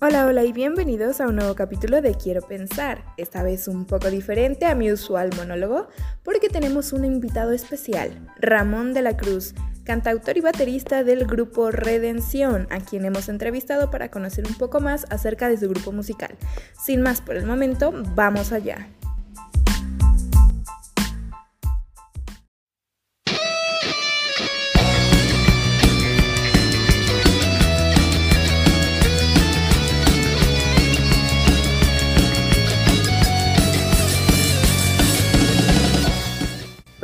Hola, 0.00 0.26
hola 0.26 0.44
y 0.44 0.52
bienvenidos 0.52 1.20
a 1.20 1.26
un 1.26 1.34
nuevo 1.34 1.56
capítulo 1.56 2.00
de 2.00 2.14
Quiero 2.14 2.40
Pensar, 2.40 3.04
esta 3.16 3.42
vez 3.42 3.66
un 3.66 3.84
poco 3.84 4.10
diferente 4.10 4.64
a 4.64 4.76
mi 4.76 4.92
usual 4.92 5.30
monólogo 5.36 5.88
porque 6.22 6.48
tenemos 6.48 6.92
un 6.92 7.04
invitado 7.04 7.50
especial, 7.50 8.12
Ramón 8.38 8.94
de 8.94 9.02
la 9.02 9.16
Cruz, 9.16 9.54
cantautor 9.82 10.36
y 10.36 10.40
baterista 10.40 11.02
del 11.02 11.26
grupo 11.26 11.72
Redención, 11.72 12.68
a 12.70 12.78
quien 12.78 13.06
hemos 13.06 13.28
entrevistado 13.28 13.90
para 13.90 14.08
conocer 14.08 14.46
un 14.46 14.54
poco 14.54 14.78
más 14.78 15.04
acerca 15.10 15.48
de 15.48 15.56
su 15.56 15.68
grupo 15.68 15.90
musical. 15.90 16.36
Sin 16.80 17.02
más 17.02 17.20
por 17.20 17.34
el 17.34 17.44
momento, 17.44 17.92
vamos 18.14 18.52
allá. 18.52 18.86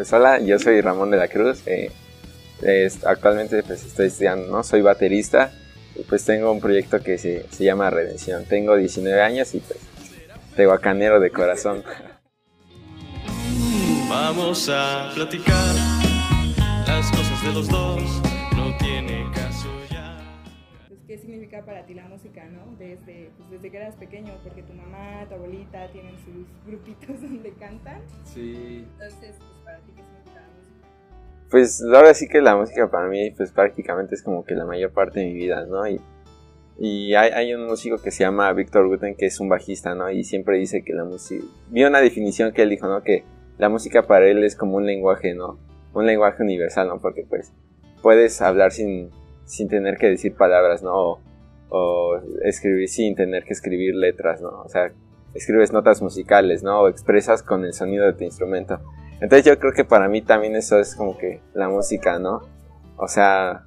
Pues 0.05 0.13
hola, 0.13 0.39
yo 0.39 0.59
soy 0.59 0.83
Ramón 0.83 1.11
de 1.11 1.17
la 1.17 1.29
Cruz. 1.29 1.63
Eh, 1.65 1.91
actualmente 3.07 3.63
pues 3.63 3.87
estoy 3.87 4.09
estudiando, 4.09 4.53
¿no? 4.53 4.63
Soy 4.63 4.83
baterista 4.83 5.51
y 5.97 6.03
pues 6.03 6.27
tengo 6.27 6.53
un 6.53 6.61
proyecto 6.61 7.03
que 7.03 7.17
se, 7.17 7.47
se 7.51 7.65
llama 7.65 7.89
Redención. 7.89 8.45
Tengo 8.45 8.77
19 8.77 9.23
años 9.23 9.55
y 9.55 9.61
pues 9.61 9.79
tehuacanero 10.57 11.21
de 11.21 11.31
corazón. 11.31 11.83
Vamos 14.07 14.69
a 14.69 15.11
platicar 15.15 15.75
las 16.87 17.11
cosas 17.11 17.43
de 17.43 17.53
los 17.55 17.67
dos, 17.71 18.03
no 18.55 18.77
tiene 18.77 19.25
caso 19.35 19.71
ya. 19.91 20.19
Pues, 20.87 21.01
¿Qué 21.07 21.17
significa 21.17 21.65
para 21.65 21.87
ti 21.87 21.95
la 21.95 22.05
música, 22.09 22.45
no? 22.45 22.77
Desde, 22.79 23.31
pues, 23.39 23.51
desde 23.53 23.71
que 23.71 23.77
eras 23.79 23.95
pequeño, 23.95 24.35
porque 24.43 24.63
tu 24.65 24.75
mamá, 24.75 25.25
tu 25.31 25.35
abuelita 25.37 25.89
tienen 25.93 26.15
sus 26.27 26.45
grupitos 26.67 27.23
donde 27.23 27.55
cantan. 27.55 28.03
Sí. 28.35 28.85
Entonces, 28.99 29.37
Pues 31.51 31.83
ahora 31.85 32.15
sí 32.15 32.27
que 32.27 32.41
la 32.41 32.57
música 32.57 32.91
para 32.91 33.07
mí 33.07 33.31
pues 33.31 33.53
prácticamente 33.53 34.17
es 34.17 34.23
como 34.23 34.45
que 34.45 34.55
la 34.55 34.65
mayor 34.65 34.93
parte 34.93 35.21
de 35.21 35.27
mi 35.27 35.35
vida, 35.35 35.65
¿no? 35.67 35.87
Y, 35.87 36.01
y 36.79 37.15
hay, 37.15 37.31
hay 37.31 37.55
un 37.55 37.67
músico 37.67 37.99
que 37.99 38.11
se 38.11 38.25
llama 38.25 38.53
Víctor 38.53 38.89
Guten 38.89 39.15
que 39.15 39.27
es 39.27 39.39
un 39.39 39.49
bajista, 39.49 39.95
¿no? 39.95 40.11
Y 40.11 40.25
siempre 40.25 40.59
dice 40.59 40.83
que 40.83 40.95
la 40.95 41.05
música... 41.05 41.45
Vi 41.69 41.85
una 41.85 42.01
definición 42.01 42.53
que 42.53 42.63
él 42.63 42.71
dijo, 42.71 42.89
¿no? 42.89 43.03
Que 43.03 43.23
la 43.59 43.69
música 43.69 44.03
para 44.07 44.27
él 44.27 44.43
es 44.43 44.57
como 44.57 44.79
un 44.79 44.87
lenguaje, 44.87 45.35
¿no? 45.35 45.61
Un 45.93 46.07
lenguaje 46.07 46.43
universal, 46.43 46.89
¿no? 46.89 46.99
Porque 46.99 47.25
pues 47.29 47.53
puedes 48.03 48.43
hablar 48.43 48.73
sin, 48.73 49.11
sin 49.45 49.69
tener 49.69 49.97
que 49.97 50.09
decir 50.09 50.35
palabras, 50.35 50.83
¿no? 50.83 50.93
O, 50.93 51.21
o 51.69 52.21
escribir 52.43 52.89
sin 52.89 53.15
tener 53.15 53.45
que 53.45 53.53
escribir 53.53 53.95
letras, 53.95 54.43
¿no? 54.43 54.63
O 54.63 54.69
sea, 54.69 54.93
escribes 55.35 55.73
notas 55.73 56.03
musicales, 56.03 56.65
¿no? 56.65 56.81
O 56.81 56.89
expresas 56.89 57.45
con 57.45 57.65
el 57.65 57.75
sonido 57.75 58.07
de 58.07 58.15
tu 58.15 58.25
instrumento. 58.25 58.81
Entonces 59.25 59.47
yo 59.47 59.59
creo 59.59 59.73
que 59.73 59.87
para 59.87 60.07
mí 60.07 60.21
también 60.21 60.55
eso 60.55 60.79
es 60.79 60.95
como 60.95 61.17
que 61.17 61.41
la 61.55 61.67
música, 61.71 62.19
¿no? 62.19 62.43
O 62.99 63.09
sea, 63.09 63.65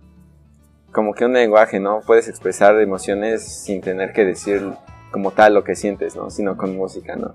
como 0.92 1.16
que 1.16 1.26
un 1.26 1.34
lenguaje, 1.34 1.80
¿no? 1.80 2.02
Puedes 2.06 2.28
expresar 2.28 2.80
emociones 2.80 3.64
sin 3.64 3.82
tener 3.82 4.14
que 4.14 4.24
decir 4.24 4.62
como 5.10 5.32
tal 5.32 5.56
lo 5.56 5.64
que 5.64 5.74
sientes, 5.74 6.16
¿no? 6.16 6.30
Sino 6.30 6.58
con 6.58 6.78
música, 6.78 7.16
¿no? 7.16 7.34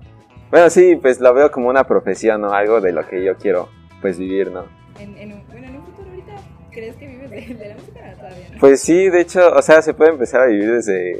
Bueno, 0.51 0.69
sí, 0.69 0.95
pues 0.95 1.19
lo 1.19 1.33
veo 1.33 1.51
como 1.51 1.67
una 1.67 1.83
profesión, 1.83 2.39
¿no? 2.39 2.53
Algo 2.53 2.79
de 2.79 2.93
lo 2.93 3.05
que 3.05 3.21
yo 3.25 3.35
quiero, 3.35 3.67
pues, 4.01 4.17
vivir, 4.17 4.51
¿no? 4.51 4.67
En, 5.01 5.17
en 5.17 5.45
bueno, 5.49 5.67
en 5.67 5.75
un 5.75 5.85
futuro 5.87 6.07
ahorita, 6.09 6.35
¿crees 6.71 6.95
que 6.95 7.07
vives 7.07 7.29
de, 7.29 7.41
de 7.41 7.67
la 7.67 7.75
música 7.75 8.13
todavía 8.15 8.49
no? 8.53 8.59
Pues 8.61 8.79
sí, 8.79 9.09
de 9.09 9.19
hecho, 9.19 9.53
o 9.53 9.61
sea, 9.61 9.81
se 9.81 9.93
puede 9.93 10.11
empezar 10.11 10.39
a 10.39 10.45
vivir 10.45 10.71
desde 10.71 11.19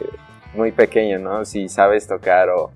muy 0.53 0.71
pequeño, 0.71 1.19
¿no? 1.19 1.43
Si 1.43 1.67
sabes 1.67 2.07
tocar 2.07 2.47
o, 2.47 2.71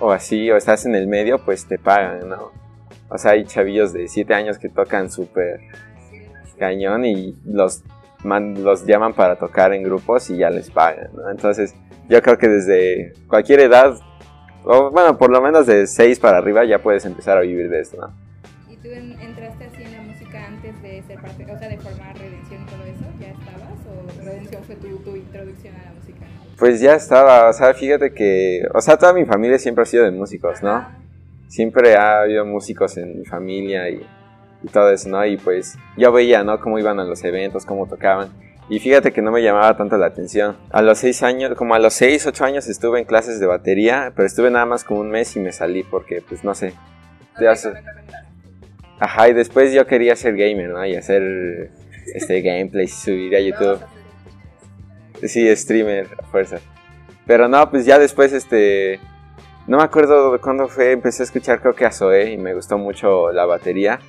o 0.00 0.12
así, 0.12 0.50
o 0.50 0.58
estás 0.58 0.84
en 0.84 0.94
el 0.94 1.06
medio, 1.06 1.38
pues 1.38 1.66
te 1.66 1.78
pagan, 1.78 2.28
¿no? 2.28 2.57
O 3.10 3.18
sea, 3.18 3.32
hay 3.32 3.44
chavillos 3.44 3.92
de 3.92 4.06
7 4.08 4.34
años 4.34 4.58
que 4.58 4.68
tocan 4.68 5.10
súper 5.10 5.60
cañón 6.58 7.04
y 7.04 7.36
los, 7.44 7.82
man- 8.24 8.62
los 8.62 8.84
llaman 8.86 9.14
para 9.14 9.36
tocar 9.36 9.72
en 9.72 9.82
grupos 9.82 10.28
y 10.30 10.36
ya 10.38 10.50
les 10.50 10.70
pagan, 10.70 11.08
¿no? 11.14 11.30
Entonces, 11.30 11.74
yo 12.08 12.20
creo 12.22 12.36
que 12.38 12.48
desde 12.48 13.12
cualquier 13.28 13.60
edad, 13.60 13.94
o 14.64 14.90
bueno, 14.90 15.16
por 15.18 15.30
lo 15.30 15.40
menos 15.40 15.66
de 15.66 15.86
6 15.86 16.18
para 16.18 16.38
arriba 16.38 16.64
ya 16.64 16.80
puedes 16.80 17.04
empezar 17.04 17.38
a 17.38 17.42
vivir 17.42 17.70
de 17.70 17.80
esto, 17.80 17.98
¿no? 18.00 18.12
¿Y 18.70 18.76
tú 18.76 18.88
en- 18.88 19.18
entraste 19.20 19.64
así 19.64 19.82
en 19.82 19.92
la 19.92 20.02
música 20.02 20.46
antes 20.46 20.82
de 20.82 21.02
ser 21.02 21.20
parte, 21.20 21.44
o 21.44 21.58
sea, 21.58 21.68
de 21.68 21.78
formar 21.78 22.18
Redención 22.18 22.62
y 22.62 22.66
todo 22.66 22.84
eso? 22.84 23.04
¿Ya 23.20 23.28
estabas? 23.28 23.78
¿O 23.86 24.24
Redención 24.24 24.62
fue 24.64 24.76
tu, 24.76 24.88
tu 24.98 25.16
introducción 25.16 25.74
a 25.76 25.84
la 25.84 25.92
música? 25.92 26.18
Pues 26.58 26.80
ya 26.80 26.94
estaba, 26.96 27.48
o 27.48 27.52
sea, 27.52 27.72
fíjate 27.72 28.12
que, 28.12 28.62
o 28.74 28.80
sea, 28.80 28.96
toda 28.96 29.12
mi 29.12 29.24
familia 29.24 29.58
siempre 29.58 29.82
ha 29.82 29.86
sido 29.86 30.04
de 30.04 30.10
músicos, 30.10 30.60
¿no? 30.62 30.86
Siempre 31.48 31.96
ha 31.96 32.20
habido 32.20 32.44
músicos 32.46 32.96
en 32.96 33.18
mi 33.18 33.24
familia 33.24 33.88
y, 33.90 34.06
y 34.62 34.68
todo 34.68 34.90
eso, 34.90 35.08
¿no? 35.08 35.24
Y 35.26 35.36
pues 35.36 35.76
yo 35.96 36.12
veía, 36.12 36.44
¿no? 36.44 36.60
Cómo 36.60 36.78
iban 36.78 37.00
a 37.00 37.04
los 37.04 37.24
eventos, 37.24 37.66
cómo 37.66 37.86
tocaban. 37.86 38.30
Y 38.70 38.80
fíjate 38.80 39.12
que 39.12 39.22
no 39.22 39.30
me 39.30 39.42
llamaba 39.42 39.76
tanto 39.76 39.96
la 39.96 40.06
atención. 40.06 40.56
A 40.70 40.82
los 40.82 40.98
seis 40.98 41.22
años, 41.22 41.54
como 41.56 41.74
a 41.74 41.78
los 41.78 41.94
seis, 41.94 42.26
ocho 42.26 42.44
años 42.44 42.68
estuve 42.68 42.98
en 42.98 43.06
clases 43.06 43.40
de 43.40 43.46
batería, 43.46 44.12
pero 44.14 44.26
estuve 44.26 44.50
nada 44.50 44.66
más 44.66 44.84
como 44.84 45.00
un 45.00 45.10
mes 45.10 45.34
y 45.36 45.40
me 45.40 45.52
salí 45.52 45.84
porque, 45.84 46.20
pues 46.20 46.44
no 46.44 46.54
sé. 46.54 46.74
Sé. 47.54 47.72
Ajá, 49.00 49.28
y 49.28 49.32
después 49.32 49.72
yo 49.72 49.86
quería 49.86 50.16
ser 50.16 50.36
gamer, 50.36 50.70
¿no? 50.70 50.84
Y 50.84 50.96
hacer 50.96 51.70
este 52.14 52.40
gameplays 52.42 52.92
y 52.92 53.04
subir 53.04 53.36
a 53.36 53.40
YouTube. 53.40 53.80
Sí, 55.22 55.54
streamer, 55.56 56.06
a 56.18 56.26
fuerza. 56.26 56.58
Pero 57.26 57.48
no, 57.48 57.70
pues 57.70 57.86
ya 57.86 57.98
después, 57.98 58.32
este... 58.32 59.00
No 59.68 59.76
me 59.76 59.82
acuerdo 59.84 60.32
de 60.32 60.38
cuándo 60.38 60.66
fue, 60.68 60.92
empecé 60.92 61.22
a 61.22 61.26
escuchar 61.26 61.60
creo 61.60 61.74
que 61.74 61.84
a 61.84 61.92
Zoé 61.92 62.32
y 62.32 62.38
me 62.38 62.54
gustó 62.54 62.78
mucho 62.78 63.30
la 63.32 63.44
batería. 63.44 64.00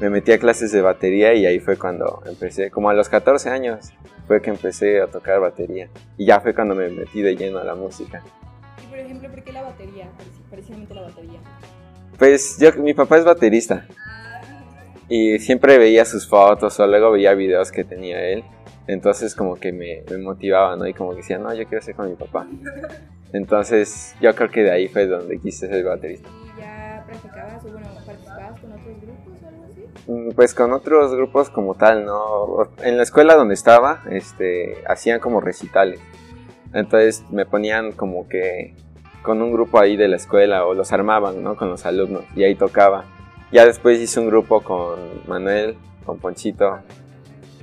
Me 0.00 0.08
metí 0.10 0.32
a 0.32 0.38
clases 0.38 0.72
de 0.72 0.80
batería 0.80 1.34
y 1.34 1.44
ahí 1.46 1.60
fue 1.60 1.76
cuando 1.76 2.22
empecé, 2.26 2.70
como 2.70 2.88
a 2.90 2.94
los 2.94 3.08
14 3.08 3.48
años, 3.50 3.92
fue 4.26 4.40
que 4.42 4.50
empecé 4.50 5.00
a 5.00 5.06
tocar 5.06 5.38
batería. 5.40 5.88
Y 6.16 6.26
ya 6.26 6.40
fue 6.40 6.54
cuando 6.54 6.74
me 6.74 6.88
metí 6.88 7.20
de 7.22 7.36
lleno 7.36 7.58
a 7.58 7.64
la 7.64 7.74
música. 7.74 8.22
Y 8.82 8.86
por 8.88 8.98
ejemplo, 8.98 9.30
¿por 9.30 9.42
qué 9.44 9.52
la 9.52 9.62
batería? 9.62 10.04
Preci- 10.06 10.50
Precisamente 10.50 10.94
la 10.94 11.02
batería. 11.02 11.40
Pues 12.18 12.56
yo, 12.58 12.72
mi 12.82 12.94
papá 12.94 13.18
es 13.18 13.24
baterista. 13.24 13.86
Y 15.08 15.38
siempre 15.38 15.78
veía 15.78 16.04
sus 16.04 16.26
fotos 16.28 16.80
o 16.80 16.86
luego 16.86 17.10
veía 17.12 17.34
videos 17.34 17.70
que 17.70 17.84
tenía 17.84 18.20
él. 18.28 18.44
Entonces 18.86 19.34
como 19.34 19.56
que 19.56 19.72
me, 19.72 20.02
me 20.10 20.18
motivaba, 20.18 20.76
¿no? 20.76 20.86
Y 20.86 20.94
como 20.94 21.10
que 21.10 21.16
decía, 21.18 21.38
no, 21.38 21.52
yo 21.54 21.66
quiero 21.66 21.82
ser 21.82 21.94
con 21.94 22.08
mi 22.08 22.16
papá. 22.16 22.46
Entonces 23.36 24.14
yo 24.20 24.34
creo 24.34 24.50
que 24.50 24.62
de 24.62 24.70
ahí 24.72 24.88
fue 24.88 25.06
donde 25.06 25.38
quise 25.38 25.68
ser 25.68 25.84
baterista. 25.84 26.28
¿Y 26.56 26.60
ya 26.60 27.04
practicabas 27.06 27.64
o 27.64 27.68
bueno, 27.70 27.86
participabas 28.04 28.60
con 28.60 28.72
otros 28.72 29.00
grupos 29.02 29.42
o 29.42 29.48
algo 29.48 29.64
así? 29.70 29.84
Mm, 30.10 30.30
Pues 30.34 30.54
con 30.54 30.72
otros 30.72 31.14
grupos 31.14 31.50
como 31.50 31.74
tal, 31.74 32.04
¿no? 32.04 32.68
En 32.82 32.96
la 32.96 33.02
escuela 33.02 33.34
donde 33.34 33.54
estaba, 33.54 34.02
este, 34.10 34.76
hacían 34.88 35.20
como 35.20 35.40
recitales. 35.40 36.00
Entonces 36.72 37.24
me 37.30 37.46
ponían 37.46 37.92
como 37.92 38.28
que 38.28 38.74
con 39.22 39.42
un 39.42 39.52
grupo 39.52 39.78
ahí 39.80 39.96
de 39.96 40.08
la 40.08 40.16
escuela 40.16 40.66
o 40.66 40.74
los 40.74 40.92
armaban, 40.92 41.42
¿no? 41.42 41.56
Con 41.56 41.68
los 41.68 41.84
alumnos 41.86 42.24
y 42.34 42.44
ahí 42.44 42.54
tocaba. 42.54 43.04
Ya 43.52 43.64
después 43.64 44.00
hice 44.00 44.18
un 44.20 44.26
grupo 44.26 44.60
con 44.60 44.98
Manuel, 45.28 45.76
con 46.04 46.18
Ponchito 46.18 46.78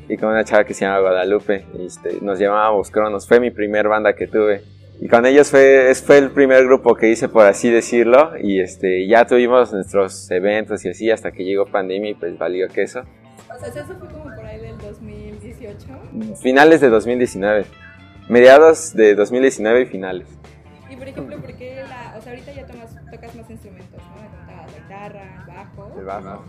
y 0.07 0.17
con 0.17 0.29
una 0.29 0.43
chava 0.43 0.63
que 0.65 0.73
se 0.73 0.85
llama 0.85 0.99
Guadalupe. 0.99 1.65
y, 1.77 1.85
este, 1.85 2.19
nos 2.21 2.39
llamábamos 2.39 2.89
Cronos. 2.91 3.27
Fue 3.27 3.39
mi 3.39 3.51
primer 3.51 3.87
banda 3.87 4.13
que 4.13 4.27
tuve. 4.27 4.61
Y 5.01 5.07
con 5.07 5.25
ellos 5.25 5.49
fue, 5.49 5.93
fue 5.95 6.17
el 6.17 6.31
primer 6.31 6.65
grupo 6.65 6.95
que 6.95 7.09
hice, 7.09 7.27
por 7.27 7.45
así 7.45 7.69
decirlo. 7.69 8.31
Y 8.41 8.61
este, 8.61 9.07
ya 9.07 9.25
tuvimos 9.25 9.73
nuestros 9.73 10.29
eventos 10.31 10.85
y 10.85 10.89
así 10.89 11.11
hasta 11.11 11.31
que 11.31 11.43
llegó 11.43 11.65
pandemia 11.65 12.11
y 12.11 12.13
pues 12.13 12.37
valió 12.37 12.67
queso. 12.69 13.01
O 13.53 13.59
sea, 13.59 13.67
eso 13.69 13.85
fue 13.85 13.97
como 13.97 14.23
por 14.23 14.45
ahí 14.45 14.59
del 14.59 14.77
2018. 14.77 15.87
Finales 16.41 16.81
de 16.81 16.89
2019. 16.89 17.65
Mediados 18.29 18.93
de 18.93 19.15
2019 19.15 19.81
y 19.81 19.85
finales. 19.85 20.27
Y 20.89 20.95
por 20.95 21.07
ejemplo, 21.07 21.37
¿por 21.41 21.53
qué 21.55 21.83
la, 21.87 22.15
o 22.17 22.21
sea, 22.21 22.31
ahorita 22.31 22.53
ya 22.53 22.65
tomas, 22.65 22.95
tocas 23.11 23.35
más 23.35 23.49
instrumentos, 23.49 24.01
¿no? 24.01 24.53
La 24.53 24.65
guitarra, 24.67 25.45
bajo. 25.47 25.99
El 25.99 26.05
bajo. 26.05 26.43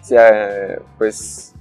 O 0.00 0.04
sea, 0.04 0.78
pues 0.98 1.54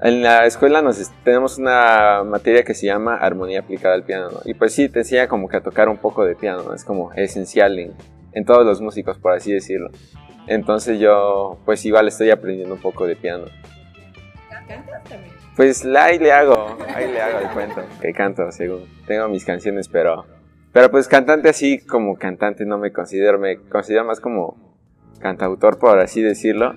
en 0.00 0.22
la 0.22 0.46
escuela 0.46 0.82
nos 0.82 1.10
tenemos 1.24 1.58
una 1.58 2.24
materia 2.24 2.64
que 2.64 2.74
se 2.74 2.86
llama 2.86 3.16
armonía 3.16 3.60
aplicada 3.60 3.94
al 3.94 4.04
piano, 4.04 4.30
¿no? 4.30 4.40
Y 4.44 4.54
pues 4.54 4.72
sí, 4.72 4.88
te 4.88 5.00
enseña 5.00 5.28
como 5.28 5.48
que 5.48 5.56
a 5.56 5.62
tocar 5.62 5.88
un 5.88 5.98
poco 5.98 6.24
de 6.24 6.34
piano, 6.34 6.62
¿no? 6.62 6.74
Es 6.74 6.84
como 6.84 7.12
esencial 7.12 7.78
en, 7.78 7.92
en 8.32 8.44
todos 8.44 8.66
los 8.66 8.80
músicos, 8.80 9.18
por 9.18 9.32
así 9.32 9.52
decirlo. 9.52 9.90
Entonces 10.46 10.98
yo, 10.98 11.58
pues 11.64 11.84
igual 11.84 12.08
estoy 12.08 12.30
aprendiendo 12.30 12.74
un 12.74 12.80
poco 12.80 13.06
de 13.06 13.16
piano. 13.16 13.46
¿Cantas 14.68 15.04
también? 15.04 15.32
Pues 15.56 15.86
ahí 15.86 16.18
le 16.18 16.32
hago, 16.32 16.76
ahí 16.94 17.12
le 17.12 17.20
hago 17.22 17.38
el 17.38 17.48
cuento, 17.50 17.82
que 18.00 18.12
canto, 18.12 18.50
según. 18.50 18.86
Tengo 19.06 19.28
mis 19.28 19.44
canciones, 19.44 19.88
pero... 19.88 20.26
Pero 20.72 20.90
pues 20.90 21.06
cantante 21.06 21.48
así 21.48 21.78
como 21.78 22.16
cantante 22.16 22.66
no 22.66 22.78
me 22.78 22.92
considero, 22.92 23.38
me 23.38 23.58
considero 23.58 24.04
más 24.04 24.18
como 24.18 24.56
cantautor, 25.20 25.78
por 25.78 26.00
así 26.00 26.20
decirlo. 26.20 26.74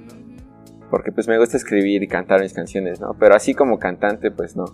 Porque 0.90 1.12
pues 1.12 1.28
me 1.28 1.38
gusta 1.38 1.58
escribir 1.58 2.04
y 2.04 2.08
cantar 2.08 2.42
mis 2.42 2.54
canciones, 2.54 3.00
¿no? 3.00 3.16
Pero 3.20 3.36
así 3.36 3.54
como 3.54 3.80
cantante, 3.80 4.32
pues 4.32 4.56
no. 4.56 4.66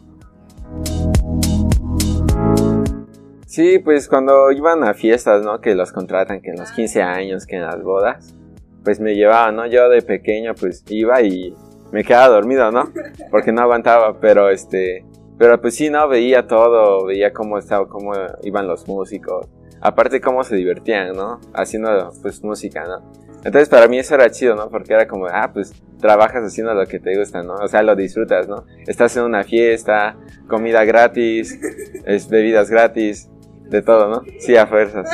Sí, 3.45 3.80
pues 3.80 4.07
cuando 4.07 4.51
iban 4.51 4.83
a 4.83 4.94
fiestas, 4.94 5.44
¿no? 5.44 5.62
Que 5.62 5.75
los 5.75 5.92
contratan, 5.92 6.42
que 6.42 6.50
en 6.50 6.57
los 6.57 6.71
15 6.71 7.01
años, 7.04 7.45
que 7.45 7.57
en 7.57 7.63
las 7.63 7.83
bodas, 7.83 8.36
pues 8.83 9.00
me 9.00 9.15
llevaban, 9.15 9.56
¿no? 9.56 9.68
Yo 9.68 9.89
de 9.89 10.01
pequeño 10.01 10.56
pues 10.56 10.83
iba 10.89 11.21
y 11.21 11.56
me 11.92 12.04
quedaba 12.04 12.30
dormido, 12.30 12.71
¿no? 12.71 12.92
Porque 13.30 13.51
no 13.51 13.62
aguantaba, 13.62 14.19
pero 14.19 14.50
este, 14.50 15.06
pero 15.38 15.62
pues 15.62 15.75
sí, 15.75 15.89
¿no? 15.89 16.07
Veía 16.07 16.48
todo, 16.48 17.06
veía 17.06 17.31
cómo 17.31 17.57
estaba, 17.57 17.88
cómo 17.88 18.13
iban 18.42 18.68
los 18.68 18.88
músicos, 18.88 19.48
aparte 19.83 20.21
cómo 20.21 20.44
se 20.44 20.56
divertían, 20.56 21.13
¿no? 21.13 21.41
Haciendo 21.53 22.12
pues 22.21 22.41
música, 22.41 22.85
¿no? 22.85 23.12
Entonces 23.44 23.68
para 23.68 23.89
mí 23.89 24.00
eso 24.00 24.15
era 24.15 24.31
chido, 24.31 24.56
¿no? 24.56 24.69
Porque 24.69 24.94
era 24.94 25.06
como, 25.06 25.27
ah, 25.27 25.51
pues 25.53 25.74
trabajas 26.00 26.44
haciendo 26.45 26.74
lo 26.74 26.85
que 26.85 27.00
te 27.00 27.18
gusta, 27.18 27.44
¿no? 27.44 27.56
O 27.56 27.68
sea, 27.68 27.83
lo 27.83 27.94
disfrutas, 27.94 28.47
¿no? 28.47 28.65
Estás 28.88 29.18
en 29.18 29.24
una 29.24 29.44
fiesta, 29.44 30.15
comida 30.47 30.85
gratis, 30.85 31.59
es, 32.06 32.30
bebidas 32.30 32.69
gratis, 32.69 33.30
de 33.69 33.81
todo, 33.81 34.07
¿no? 34.07 34.24
Sí, 34.39 34.56
a 34.56 34.65
fuerzas. 34.65 35.09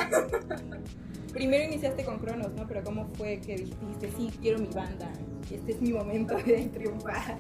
Primero 1.33 1.63
iniciaste 1.63 2.05
con 2.05 2.19
Cronos, 2.19 2.51
¿no? 2.55 2.67
Pero 2.67 2.83
¿cómo 2.83 3.07
fue 3.17 3.39
que 3.39 3.55
dijiste, 3.55 4.11
sí, 4.17 4.29
quiero 4.39 4.59
mi 4.59 4.67
banda, 4.67 5.09
este 5.51 5.71
es 5.71 5.81
mi 5.81 5.93
momento 5.93 6.35
de 6.45 6.69
triunfar? 6.71 7.37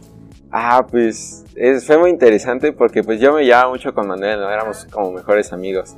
Ah, 0.49 0.87
pues 0.89 1.45
es, 1.55 1.85
fue 1.85 1.99
muy 1.99 2.09
interesante 2.09 2.71
porque 2.71 3.03
pues 3.03 3.19
yo 3.19 3.33
me 3.33 3.43
llevaba 3.43 3.69
mucho 3.69 3.93
con 3.93 4.07
Manuel, 4.07 4.39
¿no? 4.39 4.49
Éramos 4.49 4.85
como 4.85 5.11
mejores 5.11 5.53
amigos. 5.53 5.95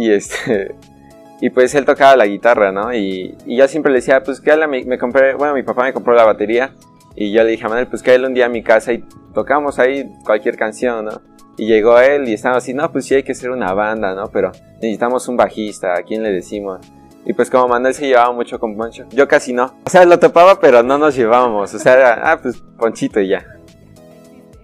Y 0.00 0.10
este, 0.10 0.74
y 1.40 1.50
pues 1.50 1.74
él 1.74 1.84
tocaba 1.84 2.16
la 2.16 2.26
guitarra, 2.26 2.72
¿no? 2.72 2.94
Y, 2.94 3.36
y 3.44 3.56
yo 3.56 3.68
siempre 3.68 3.92
le 3.92 3.98
decía, 3.98 4.22
pues 4.22 4.40
que 4.40 4.56
me, 4.66 4.84
me 4.84 4.98
compré, 4.98 5.34
bueno, 5.34 5.54
mi 5.54 5.62
papá 5.62 5.84
me 5.84 5.92
compró 5.92 6.14
la 6.14 6.24
batería 6.24 6.72
y 7.14 7.32
yo 7.32 7.44
le 7.44 7.50
dije 7.50 7.66
a 7.66 7.68
Manuel, 7.68 7.86
pues 7.86 8.02
que 8.02 8.16
un 8.16 8.32
día 8.32 8.46
a 8.46 8.48
mi 8.48 8.62
casa 8.62 8.92
y 8.94 9.04
tocamos 9.34 9.78
ahí 9.78 10.10
cualquier 10.24 10.56
canción, 10.56 11.04
¿no? 11.04 11.20
Y 11.58 11.66
llegó 11.66 11.98
él 12.00 12.26
y 12.28 12.32
estábamos 12.32 12.64
así, 12.64 12.72
no, 12.72 12.90
pues 12.90 13.04
sí 13.04 13.14
hay 13.14 13.22
que 13.22 13.34
ser 13.34 13.50
una 13.50 13.74
banda, 13.74 14.14
¿no? 14.14 14.28
Pero 14.28 14.52
necesitamos 14.76 15.28
un 15.28 15.36
bajista, 15.36 15.94
¿a 15.94 16.02
quién 16.02 16.22
le 16.22 16.32
decimos? 16.32 16.80
Y 17.26 17.34
pues 17.34 17.50
como 17.50 17.68
Manuel 17.68 17.92
se 17.92 18.06
llevaba 18.06 18.32
mucho 18.32 18.58
con 18.58 18.76
Poncho, 18.76 19.04
yo 19.10 19.28
casi 19.28 19.52
no. 19.52 19.74
O 19.84 19.90
sea, 19.90 20.06
lo 20.06 20.18
topaba, 20.18 20.58
pero 20.58 20.82
no 20.82 20.96
nos 20.96 21.14
llevábamos. 21.14 21.74
O 21.74 21.78
sea, 21.78 21.94
era, 21.94 22.32
ah, 22.32 22.40
pues 22.40 22.62
Ponchito 22.78 23.20
y 23.20 23.28
ya. 23.28 23.44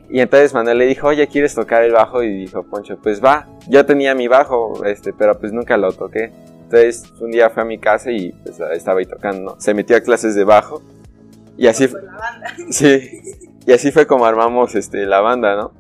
Y 0.09 0.21
entonces 0.21 0.55
Manuel 0.55 0.79
le 0.79 0.87
dijo, 0.87 1.09
oye, 1.09 1.27
¿quieres 1.27 1.55
tocar 1.55 1.83
el 1.83 1.93
bajo? 1.93 2.23
Y 2.23 2.33
dijo 2.33 2.63
Poncho, 2.65 2.99
pues 3.03 3.23
va. 3.23 3.49
Yo 3.69 3.85
tenía 3.85 4.15
mi 4.15 4.29
bajo, 4.29 4.85
este, 4.85 5.13
pero 5.13 5.39
pues 5.39 5.53
nunca 5.53 5.77
lo 5.77 5.93
toqué. 5.93 6.33
Entonces 6.63 7.13
un 7.21 7.31
día 7.31 7.51
fue 7.51 7.63
a 7.63 7.67
mi 7.67 7.79
casa 7.79 8.11
y 8.11 8.33
pues, 8.33 8.61
estaba 8.73 8.99
ahí 8.99 9.07
tocando, 9.07 9.57
Se 9.61 9.75
metió 9.75 9.97
a 9.97 10.01
clases 10.01 10.35
de 10.35 10.45
bajo 10.45 10.83
y 11.57 11.67
así 11.67 11.89
fue. 11.89 12.01
Sí, 12.71 13.21
y 13.67 13.73
así 13.73 13.91
fue 13.91 14.07
como 14.07 14.27
armamos 14.27 14.75
este, 14.75 15.07
la 15.07 15.21
banda, 15.21 15.57
¿no? 15.57 15.73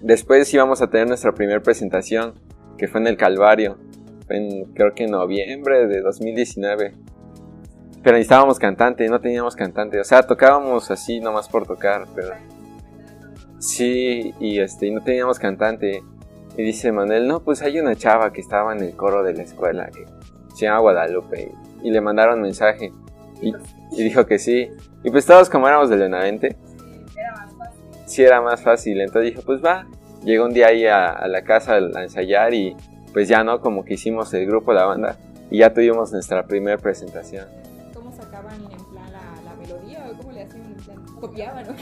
Después 0.00 0.52
íbamos 0.52 0.82
a 0.82 0.88
tener 0.90 1.06
nuestra 1.06 1.32
primera 1.32 1.60
presentación, 1.60 2.34
que 2.76 2.88
fue 2.88 3.00
en 3.00 3.06
el 3.06 3.16
Calvario, 3.16 3.78
fue 4.26 4.36
en, 4.36 4.64
creo 4.74 4.94
que 4.94 5.04
en 5.04 5.12
noviembre 5.12 5.86
de 5.86 6.00
2019. 6.00 6.94
Pero 8.02 8.16
necesitábamos 8.16 8.58
cantante, 8.58 9.08
no 9.08 9.20
teníamos 9.20 9.54
cantante, 9.54 10.00
o 10.00 10.04
sea, 10.04 10.24
tocábamos 10.24 10.90
así 10.90 11.20
nomás 11.20 11.48
por 11.48 11.66
tocar, 11.66 12.06
pero... 12.14 12.32
Sí, 13.62 14.34
y 14.40 14.58
este, 14.58 14.90
no 14.90 15.02
teníamos 15.02 15.38
cantante. 15.38 16.02
Y 16.56 16.62
dice 16.64 16.90
Manuel, 16.90 17.28
no, 17.28 17.44
pues 17.44 17.62
hay 17.62 17.78
una 17.78 17.94
chava 17.94 18.32
que 18.32 18.40
estaba 18.40 18.74
en 18.74 18.82
el 18.82 18.96
coro 18.96 19.22
de 19.22 19.34
la 19.34 19.44
escuela 19.44 19.88
que 19.88 20.04
se 20.56 20.66
llama 20.66 20.80
Guadalupe. 20.80 21.52
Y, 21.80 21.92
le 21.92 22.00
mandaron 22.00 22.42
mensaje. 22.42 22.92
Y, 23.40 23.54
dijo 23.96 24.26
que 24.26 24.40
sí. 24.40 24.68
Y 25.04 25.10
pues 25.12 25.26
todos 25.26 25.48
como 25.48 25.68
éramos 25.68 25.90
de 25.90 25.96
Lenavente. 25.96 26.56
Era 27.16 27.32
más 27.36 27.54
fácil. 27.56 27.82
Sí, 28.04 28.22
era 28.24 28.40
más 28.40 28.62
fácil. 28.62 29.00
Entonces 29.00 29.30
dijo, 29.30 29.42
pues 29.46 29.64
va. 29.64 29.86
Llegó 30.24 30.44
un 30.44 30.52
día 30.52 30.66
ahí 30.66 30.84
a, 30.86 31.24
la 31.28 31.42
casa 31.42 31.74
a 31.74 32.02
ensayar 32.02 32.54
y 32.54 32.76
pues 33.12 33.28
ya 33.28 33.44
no, 33.44 33.60
como 33.60 33.84
que 33.84 33.94
hicimos 33.94 34.34
el 34.34 34.44
grupo, 34.44 34.72
la 34.72 34.86
banda. 34.86 35.16
Y 35.52 35.58
ya 35.58 35.72
tuvimos 35.72 36.10
nuestra 36.10 36.44
primera 36.46 36.78
presentación. 36.78 37.46
¿Cómo 37.94 38.12
sacaban 38.12 38.60
en 38.60 38.84
plan 38.90 39.12
la, 39.12 39.54
melodía 39.54 40.04
o 40.10 40.16
cómo 40.18 40.32
le 40.32 40.42
hacían? 40.42 40.74
¿Copiaban 41.20 41.68
o? 41.68 41.74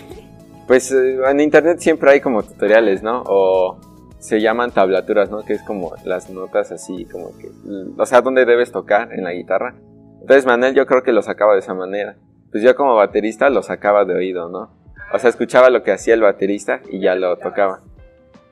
Pues 0.71 0.93
eh, 0.93 1.19
en 1.29 1.41
internet 1.41 1.81
siempre 1.81 2.13
hay 2.13 2.21
como 2.21 2.45
tutoriales, 2.45 3.03
¿no? 3.03 3.25
O 3.27 3.81
se 4.21 4.41
llaman 4.41 4.71
tablaturas, 4.71 5.29
¿no? 5.29 5.45
Que 5.45 5.55
es 5.55 5.63
como 5.65 5.97
las 6.05 6.31
notas 6.31 6.71
así, 6.71 7.07
como 7.07 7.37
que, 7.37 7.51
o 7.99 8.07
sea, 8.07 8.21
dónde 8.21 8.45
debes 8.45 8.71
tocar 8.71 9.13
en 9.13 9.25
la 9.25 9.33
guitarra. 9.33 9.75
Entonces 10.21 10.47
Manuel 10.47 10.77
yo 10.77 10.87
creo 10.87 11.03
que 11.03 11.11
lo 11.11 11.23
sacaba 11.23 11.55
de 11.55 11.59
esa 11.59 11.75
manera. 11.75 12.15
Pues 12.53 12.63
yo 12.63 12.77
como 12.77 12.95
baterista 12.95 13.51
lo 13.51 13.65
sacaba 13.65 14.05
de 14.05 14.15
oído, 14.15 14.49
¿no? 14.49 14.71
O 15.13 15.19
sea, 15.19 15.29
escuchaba 15.29 15.71
lo 15.71 15.83
que 15.83 15.91
hacía 15.91 16.15
el 16.15 16.21
baterista 16.21 16.83
y 16.89 17.01
ya 17.01 17.17
lo 17.17 17.37
tocaba. 17.37 17.81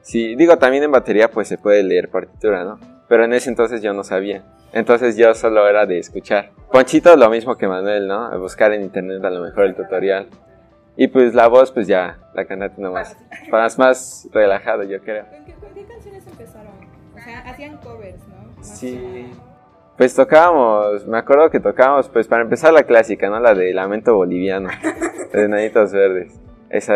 Sí, 0.02 0.34
digo, 0.34 0.58
también 0.58 0.82
en 0.82 0.90
batería 0.90 1.30
pues 1.30 1.46
se 1.46 1.56
puede 1.56 1.84
leer 1.84 2.10
partitura, 2.10 2.64
¿no? 2.64 2.80
Pero 3.08 3.26
en 3.26 3.32
ese 3.32 3.48
entonces 3.48 3.80
yo 3.80 3.92
no 3.92 4.02
sabía. 4.02 4.42
Entonces 4.72 5.16
yo 5.16 5.32
solo 5.34 5.68
era 5.68 5.86
de 5.86 6.00
escuchar. 6.00 6.50
Ponchito 6.72 7.14
lo 7.14 7.30
mismo 7.30 7.56
que 7.56 7.68
Manuel, 7.68 8.08
¿no? 8.08 8.36
buscar 8.40 8.72
en 8.72 8.82
internet 8.82 9.24
a 9.24 9.30
lo 9.30 9.40
mejor 9.40 9.66
el 9.66 9.76
tutorial. 9.76 10.26
Y 11.00 11.06
pues 11.06 11.32
la 11.32 11.46
voz, 11.46 11.70
pues 11.70 11.86
ya, 11.86 12.18
la 12.34 12.44
cantante 12.44 12.82
nomás. 12.82 13.16
Para 13.52 13.68
más 13.78 14.28
relajado, 14.32 14.82
yo 14.82 15.00
creo. 15.00 15.26
¿Con 15.26 15.44
qué, 15.72 15.84
canciones 15.84 16.26
empezaron? 16.26 16.72
O 17.14 17.20
sea, 17.20 17.38
hacían 17.48 17.76
covers, 17.76 18.26
¿no? 18.26 18.64
sí. 18.64 19.30
Pues 19.96 20.12
tocábamos, 20.16 21.06
me 21.06 21.18
acuerdo 21.18 21.50
que 21.50 21.60
tocábamos, 21.60 22.08
pues 22.08 22.26
para 22.26 22.42
empezar 22.42 22.72
la 22.72 22.82
clásica, 22.82 23.28
¿no? 23.28 23.38
La 23.38 23.54
de 23.54 23.72
Lamento 23.72 24.12
Boliviano, 24.16 24.70
de 25.32 25.48
Nanitos 25.48 25.92
Verdes. 25.92 26.34
Esa 26.68 26.94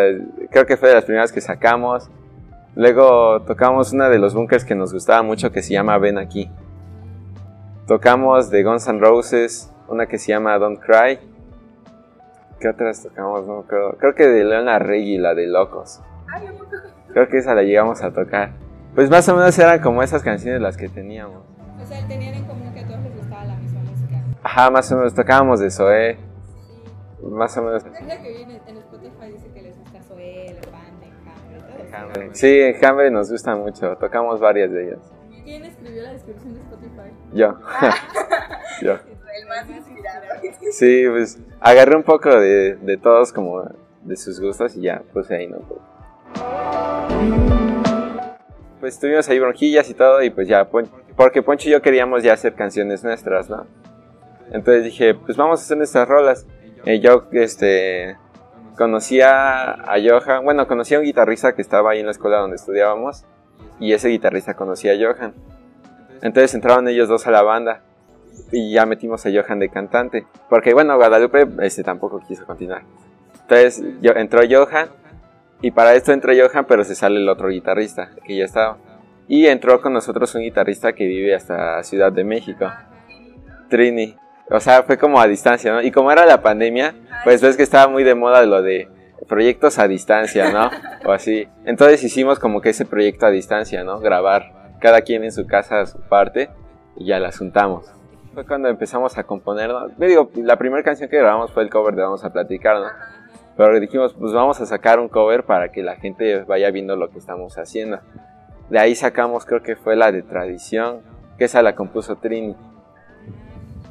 creo 0.51 0.67
que 0.67 0.77
fue 0.77 0.89
de 0.89 0.97
las 0.97 1.05
primeras 1.05 1.31
que 1.31 1.41
sacamos. 1.41 2.11
Luego 2.75 3.43
tocamos 3.43 3.93
una 3.93 4.09
de 4.09 4.19
los 4.19 4.35
bunkers 4.35 4.65
que 4.65 4.75
nos 4.75 4.93
gustaba 4.93 5.23
mucho 5.23 5.53
que 5.53 5.63
se 5.63 5.75
llama 5.75 5.99
Ven 5.99 6.19
aquí. 6.19 6.51
Tocamos 7.87 8.51
de 8.51 8.65
Guns 8.65 8.89
N' 8.89 8.99
Roses, 8.99 9.73
una 9.87 10.07
que 10.07 10.19
se 10.19 10.33
llama 10.33 10.59
Don't 10.59 10.81
Cry 10.81 11.21
¿Qué 12.63 12.69
otras 12.69 13.03
tocamos? 13.03 13.45
No 13.49 13.65
creo. 13.67 13.99
Creo 13.99 14.15
que 14.15 14.25
de 14.25 14.45
Leona 14.45 14.79
Reggie, 14.79 15.19
la 15.19 15.35
de 15.35 15.49
Locos. 15.49 16.01
Creo 17.13 17.27
que 17.27 17.39
esa 17.39 17.57
la 17.57 17.65
llegamos 17.65 18.05
a 18.05 18.13
tocar. 18.13 18.53
Pues 18.95 19.11
más 19.11 19.29
o 19.29 19.35
menos 19.35 19.59
eran 19.59 19.81
como 19.81 20.01
esas 20.01 20.23
canciones 20.23 20.61
las 20.61 20.77
que 20.77 20.89
teníamos. 20.89 21.43
O 21.83 21.85
sea, 21.85 22.07
tenían 22.07 22.35
en 22.35 22.45
común 22.45 22.73
que 22.73 22.79
a 22.79 22.87
todos 22.87 23.01
les 23.01 23.17
gustaba 23.17 23.47
la 23.47 23.57
misma 23.57 23.81
música. 23.81 24.23
Ajá, 24.45 24.71
más 24.71 24.93
o 24.93 24.97
menos 24.97 25.13
tocábamos 25.13 25.59
de 25.59 25.73
Zoé. 25.73 26.15
Sí. 26.15 27.27
Más 27.27 27.57
o 27.57 27.63
menos. 27.63 27.83
que 27.83 27.91
viene 28.31 28.61
en 28.65 28.77
Spotify 28.77 29.33
dice 29.33 29.51
que 29.53 29.63
les 29.63 29.77
gusta 29.81 30.01
Zoé, 30.01 30.47
Elefante, 30.47 31.07
Enjambre, 31.81 32.27
todo 32.27 32.35
Sí, 32.35 32.61
Enjambre 32.61 33.11
nos 33.11 33.29
gusta 33.29 33.57
mucho. 33.57 33.97
Tocamos 33.97 34.39
varias 34.39 34.71
de 34.71 34.85
ellas. 34.87 35.01
¿Quién 35.43 35.65
escribió 35.65 36.05
la 36.05 36.13
descripción 36.13 36.55
de 36.55 36.61
Spotify? 36.61 37.11
Yo. 37.33 37.59
Yo. 38.83 38.93
El 39.33 39.49
más 39.49 39.69
inspirado. 39.69 40.23
Sí, 40.71 41.05
pues 41.11 41.39
agarré 41.63 41.97
un 41.97 42.03
poco 42.03 42.29
de, 42.29 42.75
de 42.75 42.97
todos 42.97 43.33
como 43.33 43.63
de 44.03 44.17
sus 44.17 44.41
gustos 44.41 44.77
y 44.77 44.83
ya 44.83 45.03
puse 45.13 45.37
ahí, 45.37 45.47
¿no? 45.47 45.59
Pues 48.81 48.99
tuvimos 48.99 49.29
ahí 49.29 49.39
bronquillas 49.39 49.89
y 49.89 49.95
todo 49.95 50.23
y 50.23 50.31
pues 50.31 50.49
ya, 50.49 50.69
porque 51.17 51.43
Poncho 51.43 51.69
y 51.69 51.73
yo 51.73 51.81
queríamos 51.81 52.25
ya 52.25 52.33
hacer 52.33 52.55
canciones 52.55 53.05
nuestras, 53.05 53.49
¿no? 53.49 53.67
Entonces 54.51 54.85
dije, 54.85 55.15
pues 55.15 55.37
vamos 55.37 55.61
a 55.61 55.63
hacer 55.63 55.77
nuestras 55.77 56.09
rolas. 56.09 56.47
Y 56.85 56.99
yo, 56.99 57.29
este, 57.31 58.17
conocía 58.77 59.71
a 59.71 59.97
Johan, 60.05 60.45
bueno, 60.45 60.67
conocía 60.67 60.97
a 60.97 61.01
un 61.01 61.07
guitarrista 61.07 61.55
que 61.55 61.63
estaba 61.63 61.93
ahí 61.93 62.01
en 62.01 62.07
la 62.07 62.13
escuela 62.13 62.39
donde 62.39 62.57
estudiábamos 62.57 63.25
y 63.79 63.93
ese 63.93 64.09
guitarrista 64.09 64.55
conocía 64.55 64.93
a 64.93 64.97
Johan. 64.97 65.33
Entonces 66.23 66.55
entraron 66.55 66.89
ellos 66.89 67.09
dos 67.09 67.27
a 67.29 67.31
la 67.31 67.43
banda 67.43 67.83
y 68.53 68.73
ya 68.73 68.87
metimos 68.87 69.25
a 69.27 69.31
Johan 69.31 69.59
de 69.59 69.69
cantante. 69.69 70.27
Porque 70.49 70.75
bueno, 70.75 70.97
Guadalupe 70.97 71.49
este, 71.63 71.83
tampoco 71.83 72.21
quiso 72.21 72.47
continuar. 72.47 72.83
Entonces 73.43 73.83
yo, 74.01 74.13
entró 74.13 74.43
Johan 74.49 74.91
y 75.61 75.71
para 75.71 75.95
esto 75.95 76.13
entró 76.13 76.33
Johan, 76.33 76.67
pero 76.67 76.85
se 76.85 76.95
sale 76.95 77.19
el 77.19 77.29
otro 77.29 77.49
guitarrista 77.49 78.11
que 78.25 78.37
ya 78.37 78.45
estaba. 78.45 78.79
Y 79.29 79.47
entró 79.47 79.81
con 79.81 79.93
nosotros 79.93 80.35
un 80.35 80.43
guitarrista 80.43 80.93
que 80.93 81.07
vive 81.07 81.35
hasta 81.35 81.83
Ciudad 81.83 82.13
de 82.13 82.25
México, 82.25 82.71
Trini. 83.69 84.17
O 84.51 84.61
sea, 84.61 84.83
fue 84.83 84.99
como 84.99 85.21
a 85.21 85.27
distancia, 85.27 85.73
¿no? 85.73 85.81
Y 85.81 85.91
como 85.91 86.13
era 86.13 86.27
la 86.27 86.43
pandemia, 86.43 86.95
pues 87.25 87.41
ves 87.41 87.57
que 87.57 87.63
estaba 87.63 87.91
muy 87.91 88.03
de 88.05 88.15
moda 88.15 88.45
lo 88.45 88.61
de 88.61 88.89
proyectos 89.29 89.79
a 89.79 89.89
distancia, 89.89 90.51
¿no? 90.53 90.71
O 91.09 91.13
así. 91.13 91.49
Entonces 91.65 92.03
hicimos 92.03 92.39
como 92.39 92.61
que 92.61 92.71
ese 92.71 92.85
proyecto 92.85 93.27
a 93.27 93.31
distancia, 93.31 93.85
¿no? 93.85 94.01
Grabar 94.01 94.77
cada 94.81 95.03
quien 95.03 95.25
en 95.25 95.33
su 95.33 95.47
casa 95.47 95.87
su 95.87 96.01
parte 96.01 96.51
y 96.97 97.07
ya 97.07 97.21
la 97.21 97.31
juntamos 97.33 98.02
fue 98.33 98.47
cuando 98.47 98.69
empezamos 98.69 99.17
a 99.19 99.25
componer, 99.25 99.69
¿no? 99.69 99.89
Me 99.99 100.07
digo, 100.07 100.31
la 100.37 100.57
primera 100.57 100.83
canción 100.83 101.09
que 101.09 101.19
grabamos 101.19 101.53
fue 101.53 101.63
el 101.63 101.71
cover 101.71 101.95
de 101.95 102.03
Vamos 102.03 102.25
a 102.25 102.33
Platicar, 102.33 102.81
¿no? 102.81 102.87
Pero 103.57 103.79
dijimos, 103.79 104.15
pues 104.15 104.33
vamos 104.33 104.61
a 104.61 104.67
sacar 104.67 104.99
un 104.99 105.09
cover 105.09 105.45
para 105.45 105.71
que 105.71 105.83
la 105.83 105.97
gente 105.97 106.43
vaya 106.45 106.71
viendo 106.71 106.97
lo 106.97 107.11
que 107.11 107.19
estamos 107.19 107.59
haciendo. 107.59 108.01
De 108.71 108.79
ahí 108.79 108.95
sacamos, 108.95 109.45
creo 109.45 109.63
que 109.63 109.77
fue 109.77 109.97
la 109.97 110.11
de 110.11 110.23
Tradición, 110.23 111.03
que 111.37 111.45
esa 111.45 111.63
la 111.63 111.75
compuso 111.75 112.17
Trini. 112.17 112.57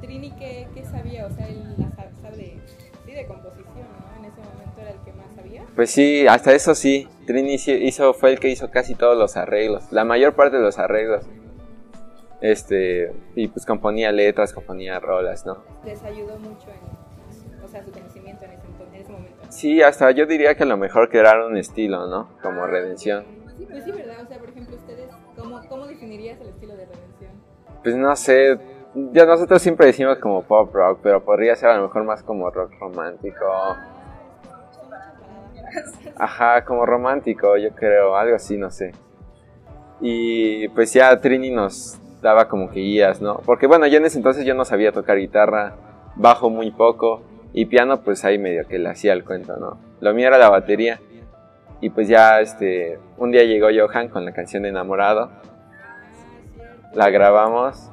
Trini, 0.01 0.31
¿qué, 0.31 0.67
qué 0.73 0.83
sabía? 0.83 1.27
O 1.27 1.29
sea, 1.29 1.47
él 1.47 1.63
sabe 2.21 2.37
de, 2.37 2.59
sí, 3.05 3.11
de 3.11 3.27
composición, 3.27 3.65
¿no? 3.75 4.19
En 4.19 4.31
ese 4.31 4.41
momento 4.41 4.81
era 4.81 4.89
el 4.89 4.99
que 5.05 5.13
más 5.13 5.27
sabía. 5.35 5.63
Pues 5.75 5.91
sí, 5.91 6.25
hasta 6.27 6.53
eso 6.53 6.73
sí. 6.73 7.07
Trini 7.27 7.53
hizo, 7.53 8.13
fue 8.15 8.31
el 8.31 8.39
que 8.39 8.49
hizo 8.49 8.71
casi 8.71 8.95
todos 8.95 9.15
los 9.15 9.37
arreglos, 9.37 9.91
la 9.91 10.05
mayor 10.05 10.33
parte 10.33 10.57
de 10.57 10.63
los 10.63 10.79
arreglos. 10.79 11.23
Este, 12.41 13.13
y 13.35 13.47
pues 13.47 13.65
componía 13.65 14.11
letras, 14.11 14.51
componía 14.51 14.99
rolas, 14.99 15.45
¿no? 15.45 15.63
Les 15.85 16.03
ayudó 16.03 16.37
mucho 16.39 16.69
en, 16.69 17.63
o 17.63 17.67
sea, 17.67 17.83
su 17.83 17.91
conocimiento 17.91 18.45
en 18.45 18.51
ese, 18.51 18.65
en 18.65 19.01
ese 19.01 19.11
momento. 19.11 19.37
Sí, 19.49 19.81
hasta 19.83 20.09
yo 20.11 20.25
diría 20.25 20.55
que 20.55 20.63
a 20.63 20.65
lo 20.65 20.75
mejor 20.77 21.09
crearon 21.09 21.51
un 21.51 21.57
estilo, 21.57 22.07
¿no? 22.07 22.29
Como 22.41 22.65
redención. 22.65 23.25
Sí, 23.57 23.67
pues 23.69 23.83
sí, 23.83 23.91
¿verdad? 23.91 24.23
O 24.23 24.27
sea, 24.27 24.39
por 24.39 24.49
ejemplo, 24.49 24.75
ustedes, 24.75 25.09
¿cómo, 25.37 25.61
cómo 25.69 25.85
definirías 25.85 26.41
el 26.41 26.49
estilo 26.49 26.75
de 26.75 26.85
redención? 26.85 27.31
Pues 27.83 27.95
no 27.95 28.15
sé, 28.15 28.57
ya 29.13 29.25
nosotros 29.25 29.61
siempre 29.61 29.85
decimos 29.85 30.17
como 30.17 30.41
pop 30.41 30.73
rock, 30.73 30.99
pero 31.03 31.23
podría 31.23 31.55
ser 31.55 31.69
a 31.69 31.77
lo 31.77 31.83
mejor 31.83 32.03
más 32.03 32.23
como 32.23 32.49
rock 32.49 32.73
romántico. 32.79 33.45
Ajá, 36.17 36.65
como 36.65 36.85
romántico, 36.85 37.55
yo 37.57 37.69
creo, 37.75 38.15
algo 38.15 38.35
así, 38.35 38.57
no 38.57 38.71
sé. 38.71 38.91
Y 40.01 40.67
pues 40.69 40.91
ya 40.93 41.15
Trini 41.19 41.51
nos 41.51 42.00
daba 42.21 42.47
como 42.47 42.69
que 42.69 42.79
guías, 42.79 43.21
¿no? 43.21 43.41
Porque 43.45 43.67
bueno, 43.67 43.87
yo 43.87 43.97
en 43.97 44.05
ese 44.05 44.17
entonces 44.17 44.45
yo 44.45 44.53
no 44.53 44.65
sabía 44.65 44.91
tocar 44.91 45.17
guitarra, 45.17 45.73
bajo 46.15 46.49
muy 46.49 46.71
poco, 46.71 47.23
y 47.53 47.65
piano 47.65 48.01
pues 48.01 48.23
ahí 48.25 48.37
medio 48.37 48.67
que 48.67 48.79
le 48.79 48.89
hacía 48.89 49.13
el 49.13 49.23
cuento, 49.23 49.57
¿no? 49.57 49.77
Lo 49.99 50.13
mío 50.13 50.27
era 50.27 50.37
la 50.37 50.49
batería. 50.49 50.99
Y 51.81 51.89
pues 51.89 52.07
ya 52.07 52.39
este, 52.41 52.99
un 53.17 53.31
día 53.31 53.43
llegó 53.43 53.67
Johan 53.75 54.07
con 54.07 54.23
la 54.23 54.33
canción 54.33 54.65
Enamorado, 54.65 55.31
la 56.93 57.09
grabamos 57.09 57.89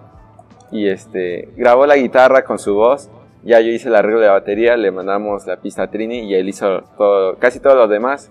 y 0.70 0.88
este 0.88 1.49
grabó 1.56 1.87
la 1.87 1.97
guitarra 1.97 2.44
con 2.44 2.58
su 2.58 2.75
voz. 2.75 3.11
Ya 3.44 3.61
yo 3.61 3.70
hice 3.70 3.88
el 3.88 3.94
arreglo 3.94 4.20
de 4.20 4.26
la 4.26 4.32
batería, 4.32 4.76
le 4.76 4.90
mandamos 4.90 5.47
la 5.47 5.56
pista 5.56 5.85
a 5.85 5.90
Trini 5.90 6.20
y 6.20 6.35
él 6.35 6.49
hizo 6.49 6.82
todo, 6.99 7.37
casi 7.38 7.61
todo 7.61 7.76
lo 7.76 7.88
demás. 7.88 8.30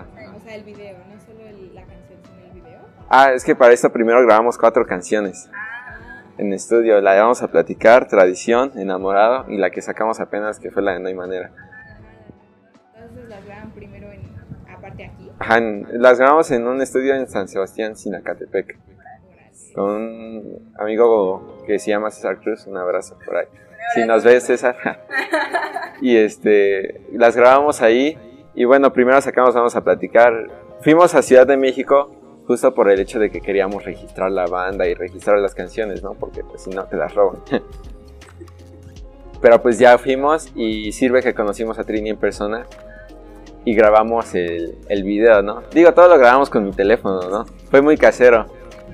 O 0.00 0.40
sea, 0.40 0.54
el 0.54 0.64
video, 0.64 0.96
no 0.98 1.20
solo 1.20 1.46
el- 1.46 1.74
la 1.74 1.82
canción, 1.82 2.18
sino 2.24 2.46
el 2.46 2.52
video. 2.62 2.80
Ah, 3.08 3.32
es 3.32 3.44
que 3.44 3.54
para 3.54 3.72
esto 3.74 3.92
primero 3.92 4.22
grabamos 4.24 4.56
cuatro 4.58 4.86
canciones 4.86 5.50
en 6.38 6.52
estudio. 6.52 7.00
La 7.00 7.12
de 7.12 7.20
Vamos 7.20 7.42
a 7.42 7.48
platicar, 7.48 8.08
Tradición, 8.08 8.72
Enamorado 8.76 9.44
y 9.50 9.58
la 9.58 9.70
que 9.70 9.82
sacamos 9.82 10.18
apenas 10.20 10.58
que 10.58 10.70
fue 10.70 10.82
la 10.82 10.92
de 10.94 11.00
No 11.00 11.08
hay 11.08 11.14
manera. 11.14 11.50
Entonces 12.96 13.28
las 13.28 13.44
graban 13.44 13.70
primero 13.72 14.10
en, 14.10 14.22
aparte 14.72 15.04
aquí. 15.06 15.30
Ajá, 15.38 15.58
en- 15.58 15.86
las 16.00 16.18
grabamos 16.18 16.50
en 16.50 16.66
un 16.66 16.80
estudio 16.80 17.14
en 17.14 17.28
San 17.28 17.48
Sebastián, 17.48 17.96
Sinacatepec, 17.96 18.78
con 19.74 19.90
un 19.90 20.72
amigo 20.78 21.62
que 21.66 21.78
se 21.78 21.90
llama 21.90 22.10
César 22.10 22.38
Cruz. 22.40 22.66
Un 22.66 22.76
abrazo 22.78 23.18
por 23.24 23.36
ahí. 23.36 23.46
Si 23.94 24.06
nos 24.06 24.24
ves, 24.24 24.44
César. 24.44 24.76
y 26.00 26.16
este, 26.16 27.02
las 27.12 27.36
grabamos 27.36 27.82
ahí. 27.82 28.16
Y 28.54 28.64
bueno, 28.64 28.92
primero 28.92 29.20
sacamos 29.20 29.54
Vamos 29.54 29.76
a 29.76 29.82
platicar. 29.82 30.48
Fuimos 30.82 31.14
a 31.14 31.22
Ciudad 31.22 31.46
de 31.46 31.56
México 31.56 32.10
justo 32.46 32.74
por 32.74 32.90
el 32.90 33.00
hecho 33.00 33.18
de 33.18 33.30
que 33.30 33.40
queríamos 33.40 33.84
registrar 33.84 34.30
la 34.30 34.46
banda 34.46 34.86
y 34.86 34.94
registrar 34.94 35.38
las 35.38 35.54
canciones, 35.54 36.02
¿no? 36.02 36.14
Porque 36.14 36.42
pues 36.42 36.62
si 36.62 36.70
no 36.70 36.84
te 36.84 36.96
las 36.96 37.14
roban. 37.14 37.40
Pero 39.40 39.62
pues 39.62 39.78
ya 39.78 39.96
fuimos 39.98 40.50
y 40.54 40.92
sirve 40.92 41.22
que 41.22 41.34
conocimos 41.34 41.78
a 41.78 41.84
Trini 41.84 42.10
en 42.10 42.16
persona 42.16 42.66
y 43.64 43.74
grabamos 43.74 44.34
el, 44.34 44.76
el 44.88 45.02
video, 45.04 45.42
¿no? 45.42 45.62
Digo, 45.72 45.94
todo 45.94 46.08
lo 46.08 46.18
grabamos 46.18 46.50
con 46.50 46.64
mi 46.64 46.72
teléfono, 46.72 47.28
¿no? 47.28 47.46
Fue 47.70 47.80
muy 47.80 47.96
casero. 47.96 48.46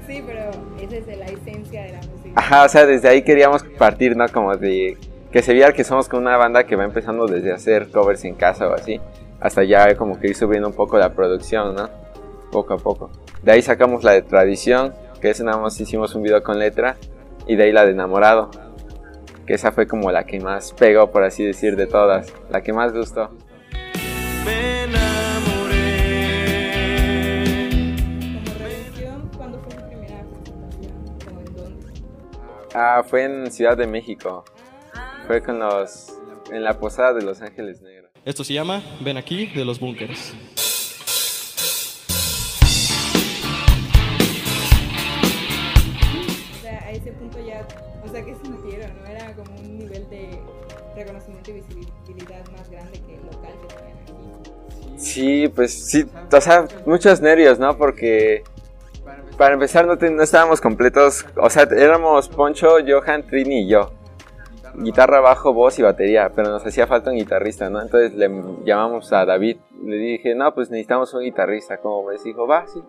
Sí, 0.06 0.22
pero 0.26 0.50
esa 0.80 0.96
es 0.96 1.06
de 1.06 1.16
la 1.16 1.26
esencia 1.26 1.82
de 1.82 1.92
la 1.92 1.98
música. 1.98 2.32
Ajá, 2.34 2.64
o 2.64 2.68
sea, 2.68 2.86
desde 2.86 3.08
ahí 3.08 3.22
queríamos 3.22 3.62
partir, 3.62 4.16
¿no? 4.16 4.26
Como 4.28 4.56
de 4.56 4.96
que 5.32 5.42
se 5.42 5.52
viera 5.52 5.72
que 5.72 5.84
somos 5.84 6.08
con 6.08 6.20
una 6.20 6.36
banda 6.36 6.64
que 6.64 6.76
va 6.76 6.84
empezando 6.84 7.26
desde 7.26 7.52
hacer 7.52 7.90
covers 7.90 8.24
en 8.24 8.34
casa 8.34 8.68
o 8.68 8.72
así, 8.72 9.00
hasta 9.40 9.64
ya 9.64 9.94
como 9.96 10.18
que 10.18 10.28
ir 10.28 10.36
subiendo 10.36 10.68
un 10.68 10.74
poco 10.74 10.98
la 10.98 11.14
producción, 11.14 11.74
¿no? 11.74 11.88
Poco 12.50 12.74
a 12.74 12.78
poco. 12.78 13.10
De 13.42 13.52
ahí 13.52 13.62
sacamos 13.62 14.02
la 14.04 14.12
de 14.12 14.22
Tradición, 14.22 14.94
que 15.20 15.30
esa 15.30 15.44
nada 15.44 15.58
más 15.58 15.80
hicimos 15.80 16.14
un 16.14 16.22
video 16.22 16.42
con 16.42 16.58
letra, 16.58 16.96
y 17.46 17.56
de 17.56 17.64
ahí 17.64 17.72
la 17.72 17.84
de 17.84 17.92
Enamorado, 17.92 18.50
que 19.46 19.54
esa 19.54 19.72
fue 19.72 19.86
como 19.86 20.10
la 20.10 20.24
que 20.24 20.40
más 20.40 20.72
pegó, 20.72 21.10
por 21.10 21.22
así 21.24 21.44
decir, 21.44 21.76
de 21.76 21.86
todas, 21.86 22.32
la 22.50 22.62
que 22.62 22.72
más 22.72 22.92
gustó. 22.92 23.30
Me 24.44 24.84
enamoré. 24.84 25.78
Como 28.34 28.58
redención, 28.58 29.30
¿cuándo 29.36 29.60
fue 29.60 29.72
su 29.72 29.88
primera 29.88 30.24
presentación? 30.24 30.92
¿O 31.36 31.40
en 31.40 31.54
dónde? 31.54 31.92
Ah, 32.74 33.02
fue 33.06 33.24
en 33.24 33.50
Ciudad 33.50 33.76
de 33.76 33.86
México, 33.86 34.44
fue 35.26 35.42
con 35.42 35.58
los... 35.58 36.12
en 36.50 36.64
la 36.64 36.78
posada 36.78 37.14
de 37.14 37.22
Los 37.22 37.40
Ángeles 37.40 37.80
Negros. 37.82 38.07
Esto 38.28 38.44
se 38.44 38.52
llama 38.52 38.82
Ven 39.00 39.16
aquí 39.16 39.46
de 39.46 39.64
los 39.64 39.80
Bunkers. 39.80 40.34
O 46.50 46.62
sea, 46.62 46.78
a 46.86 46.90
ese 46.92 47.12
punto 47.12 47.38
ya, 47.46 47.66
o 48.04 48.08
sea, 48.08 48.24
¿qué 48.24 48.34
sintieron? 48.42 48.90
¿No? 49.02 49.06
Era 49.06 49.34
como 49.34 49.54
un 49.58 49.78
nivel 49.78 50.08
de 50.10 50.40
reconocimiento 50.96 51.50
y 51.50 51.54
visibilidad 51.54 52.44
más 52.56 52.70
grande 52.70 53.00
que 53.06 53.14
el 53.14 53.26
local 53.26 53.52
que 53.62 53.74
tenían 53.74 53.98
aquí. 54.02 54.98
Sí, 54.98 55.48
pues 55.48 55.72
sí, 55.90 56.06
o 56.32 56.40
sea, 56.40 56.66
muchos 56.86 57.20
nervios, 57.20 57.58
¿no? 57.58 57.76
Porque 57.76 58.42
para 59.36 59.54
empezar 59.54 59.86
no, 59.86 59.96
te- 59.96 60.10
no 60.10 60.22
estábamos 60.22 60.60
completos, 60.60 61.24
o 61.36 61.48
sea, 61.48 61.62
éramos 61.62 62.28
Poncho, 62.28 62.76
Johan, 62.86 63.26
Trini 63.26 63.62
y 63.62 63.68
yo. 63.68 63.92
Guitarra, 64.82 65.20
bajo, 65.20 65.52
voz 65.52 65.78
y 65.78 65.82
batería, 65.82 66.30
pero 66.34 66.50
nos 66.50 66.64
hacía 66.64 66.86
falta 66.86 67.10
un 67.10 67.16
guitarrista, 67.16 67.68
¿no? 67.68 67.80
Entonces 67.80 68.14
le 68.14 68.30
llamamos 68.64 69.12
a 69.12 69.24
David, 69.24 69.58
le 69.84 69.96
dije, 69.96 70.34
no, 70.34 70.54
pues 70.54 70.70
necesitamos 70.70 71.12
un 71.14 71.22
guitarrista, 71.22 71.78
como 71.78 72.08
me 72.08 72.16
dijo, 72.22 72.46
va, 72.46 72.66
sí. 72.66 72.82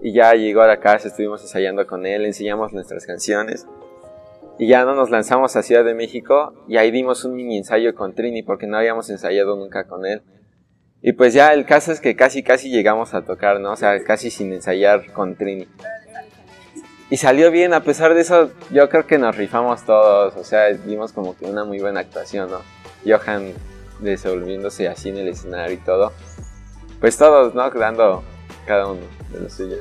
Y 0.00 0.12
ya 0.12 0.32
llegó 0.34 0.62
a 0.62 0.66
la 0.66 0.80
casa, 0.80 1.08
estuvimos 1.08 1.42
ensayando 1.42 1.86
con 1.86 2.06
él, 2.06 2.24
enseñamos 2.24 2.72
nuestras 2.72 3.06
canciones. 3.06 3.66
Y 4.58 4.66
ya 4.66 4.84
no 4.84 4.94
nos 4.94 5.10
lanzamos 5.10 5.56
a 5.56 5.62
Ciudad 5.62 5.84
de 5.84 5.94
México 5.94 6.52
y 6.68 6.76
ahí 6.76 6.90
dimos 6.90 7.24
un 7.24 7.34
mini 7.34 7.56
ensayo 7.56 7.94
con 7.94 8.14
Trini 8.14 8.42
porque 8.42 8.66
no 8.66 8.76
habíamos 8.76 9.08
ensayado 9.10 9.56
nunca 9.56 9.84
con 9.84 10.04
él. 10.04 10.22
Y 11.00 11.12
pues 11.14 11.34
ya 11.34 11.52
el 11.52 11.66
caso 11.66 11.90
es 11.90 12.00
que 12.00 12.14
casi 12.14 12.42
casi 12.42 12.70
llegamos 12.70 13.12
a 13.14 13.24
tocar, 13.24 13.60
¿no? 13.60 13.72
O 13.72 13.76
sea, 13.76 14.02
casi 14.04 14.30
sin 14.30 14.52
ensayar 14.52 15.12
con 15.12 15.36
Trini. 15.36 15.66
Y 17.12 17.18
salió 17.18 17.50
bien, 17.50 17.74
a 17.74 17.82
pesar 17.82 18.14
de 18.14 18.22
eso, 18.22 18.52
yo 18.70 18.88
creo 18.88 19.06
que 19.06 19.18
nos 19.18 19.36
rifamos 19.36 19.84
todos, 19.84 20.34
o 20.34 20.44
sea, 20.44 20.72
dimos 20.72 21.12
como 21.12 21.36
que 21.36 21.44
una 21.44 21.62
muy 21.62 21.78
buena 21.78 22.00
actuación, 22.00 22.50
¿no? 22.50 22.62
Johan 23.04 23.52
desenvolviéndose 24.00 24.88
así 24.88 25.10
en 25.10 25.18
el 25.18 25.28
escenario 25.28 25.74
y 25.74 25.76
todo. 25.76 26.14
Pues 27.02 27.18
todos, 27.18 27.54
¿no? 27.54 27.68
Dando 27.68 28.24
cada 28.66 28.86
uno 28.86 29.02
de 29.30 29.40
lo 29.40 29.50
suyo. 29.50 29.76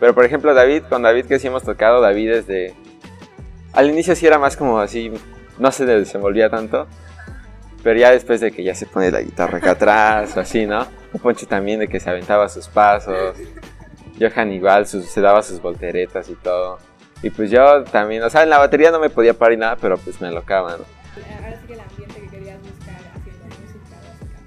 Pero 0.00 0.14
por 0.14 0.24
ejemplo, 0.24 0.54
David, 0.54 0.84
con 0.88 1.02
David 1.02 1.26
que 1.26 1.38
sí 1.38 1.46
hemos 1.48 1.62
tocado, 1.62 2.00
David 2.00 2.36
desde... 2.36 2.74
Al 3.74 3.90
inicio 3.90 4.16
sí 4.16 4.26
era 4.26 4.38
más 4.38 4.56
como 4.56 4.78
así, 4.78 5.12
no 5.58 5.72
se 5.72 5.84
desenvolvía 5.84 6.48
tanto. 6.48 6.86
Pero 7.82 8.00
ya 8.00 8.12
después 8.12 8.40
de 8.40 8.50
que 8.50 8.64
ya 8.64 8.74
se 8.74 8.86
pone 8.86 9.10
la 9.10 9.20
guitarra 9.20 9.58
acá 9.58 9.72
atrás 9.72 10.34
o 10.38 10.40
así, 10.40 10.64
¿no? 10.64 10.86
Poncho 11.22 11.46
también 11.46 11.80
de 11.80 11.88
que 11.88 12.00
se 12.00 12.08
aventaba 12.08 12.48
sus 12.48 12.66
pasos. 12.68 13.36
Johan 14.22 14.52
igual 14.52 14.86
sus- 14.86 15.06
se 15.06 15.20
daba 15.20 15.42
sus 15.42 15.60
volteretas 15.60 16.28
y 16.28 16.34
todo. 16.34 16.78
Y 17.22 17.30
pues 17.30 17.50
yo 17.50 17.84
también, 17.84 18.22
o 18.22 18.30
sea, 18.30 18.42
en 18.42 18.50
la 18.50 18.58
batería 18.58 18.90
no 18.90 18.98
me 19.00 19.10
podía 19.10 19.34
parar 19.34 19.52
y 19.52 19.56
nada, 19.56 19.76
pero 19.80 19.96
pues 19.96 20.20
me 20.20 20.28
alocaba, 20.28 20.76
¿no? 20.76 20.84
Ahora 21.44 21.60
sí 21.60 21.66
que 21.66 21.72
el 21.74 21.80
ambiente 21.80 22.20
que 22.20 22.26
querías 22.28 22.58
buscar 22.60 22.96
haciendo 23.14 23.44
música. 23.44 23.96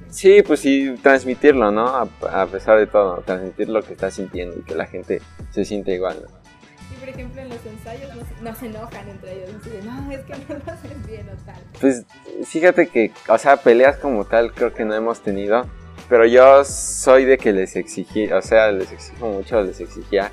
Sí, 0.09 0.41
pues 0.41 0.59
sí, 0.59 0.95
transmitirlo, 1.01 1.71
¿no? 1.71 1.87
A, 1.87 2.07
a 2.41 2.47
pesar 2.47 2.77
de 2.77 2.87
todo, 2.87 3.21
transmitir 3.25 3.69
lo 3.69 3.81
que 3.81 3.93
estás 3.93 4.13
sintiendo 4.15 4.55
y 4.59 4.63
que 4.63 4.75
la 4.75 4.85
gente 4.87 5.21
se 5.51 5.63
siente 5.63 5.93
igual, 5.93 6.17
¿no? 6.23 6.45
Y 6.93 6.99
por 6.99 7.09
ejemplo, 7.09 7.41
en 7.41 7.49
los 7.49 7.65
ensayos 7.65 8.15
no 8.15 8.49
no 8.49 8.55
se 8.55 8.65
enojan 8.67 9.09
entre 9.09 9.33
ellos. 9.33 9.49
Así 9.61 9.69
de, 9.69 9.81
no, 9.83 10.11
es 10.11 10.19
que 10.21 10.33
no 10.33 10.59
lo 10.65 10.71
haces 10.73 11.07
bien 11.07 11.27
o 11.29 11.45
tal. 11.45 11.61
Pues 11.79 12.03
fíjate 12.45 12.87
que, 12.87 13.11
o 13.29 13.37
sea, 13.37 13.57
peleas 13.57 13.97
como 13.97 14.25
tal 14.25 14.53
creo 14.53 14.73
que 14.73 14.83
no 14.85 14.93
hemos 14.93 15.21
tenido. 15.21 15.65
Pero 16.07 16.25
yo 16.25 16.63
soy 16.63 17.25
de 17.25 17.37
que 17.37 17.51
les 17.51 17.75
exigí, 17.75 18.31
o 18.31 18.41
sea, 18.41 18.71
les 18.71 18.91
exijo 18.91 19.27
mucho, 19.27 19.61
les 19.61 19.79
exigía. 19.79 20.31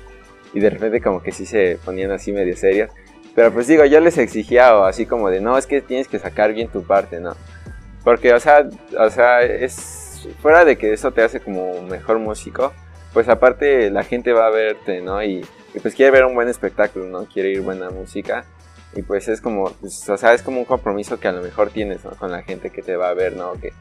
Y 0.53 0.59
de 0.59 0.69
repente 0.69 1.01
como 1.01 1.21
que 1.23 1.31
sí 1.31 1.45
se 1.45 1.79
ponían 1.83 2.11
así 2.11 2.31
medio 2.31 2.55
serios. 2.55 2.91
Pero 3.35 3.51
pues 3.51 3.67
digo, 3.67 3.83
yo 3.85 3.99
les 3.99 4.17
exigía 4.17 4.77
o 4.77 4.83
así 4.83 5.05
como 5.05 5.29
de, 5.29 5.41
no, 5.41 5.57
es 5.57 5.65
que 5.65 5.81
tienes 5.81 6.07
que 6.07 6.19
sacar 6.19 6.53
bien 6.53 6.67
tu 6.67 6.83
parte, 6.83 7.19
¿no? 7.19 7.35
Porque, 8.03 8.33
o 8.33 8.39
sea, 8.39 8.69
o 8.99 9.09
sea, 9.09 9.41
es 9.41 10.27
fuera 10.41 10.65
de 10.65 10.77
que 10.77 10.93
eso 10.93 11.11
te 11.11 11.23
hace 11.23 11.39
como 11.39 11.81
mejor 11.81 12.19
músico, 12.19 12.71
pues 13.13 13.29
aparte 13.29 13.89
la 13.89 14.03
gente 14.03 14.33
va 14.33 14.47
a 14.47 14.51
verte, 14.51 15.01
¿no? 15.01 15.23
Y, 15.23 15.45
pues 15.81 15.95
quiere 15.95 16.11
ver 16.11 16.25
un 16.25 16.35
buen 16.35 16.49
espectáculo, 16.49 17.05
¿no? 17.05 17.25
Quiere 17.25 17.49
ir 17.49 17.61
buena 17.61 17.89
música. 17.89 18.45
Y 18.95 19.01
pues 19.01 19.27
es 19.27 19.41
como, 19.41 19.71
pues, 19.81 20.07
o 20.07 20.17
sea, 20.17 20.33
es 20.33 20.43
como 20.43 20.59
un 20.59 20.65
compromiso 20.65 21.19
que 21.19 21.27
a 21.27 21.31
lo 21.31 21.41
mejor 21.41 21.71
tienes, 21.71 22.05
¿no? 22.05 22.11
Con 22.11 22.31
la 22.31 22.43
gente 22.43 22.69
que 22.69 22.83
te 22.83 22.95
va 22.95 23.09
a 23.09 23.13
ver, 23.15 23.35
¿no? 23.35 23.53
Que, 23.53 23.73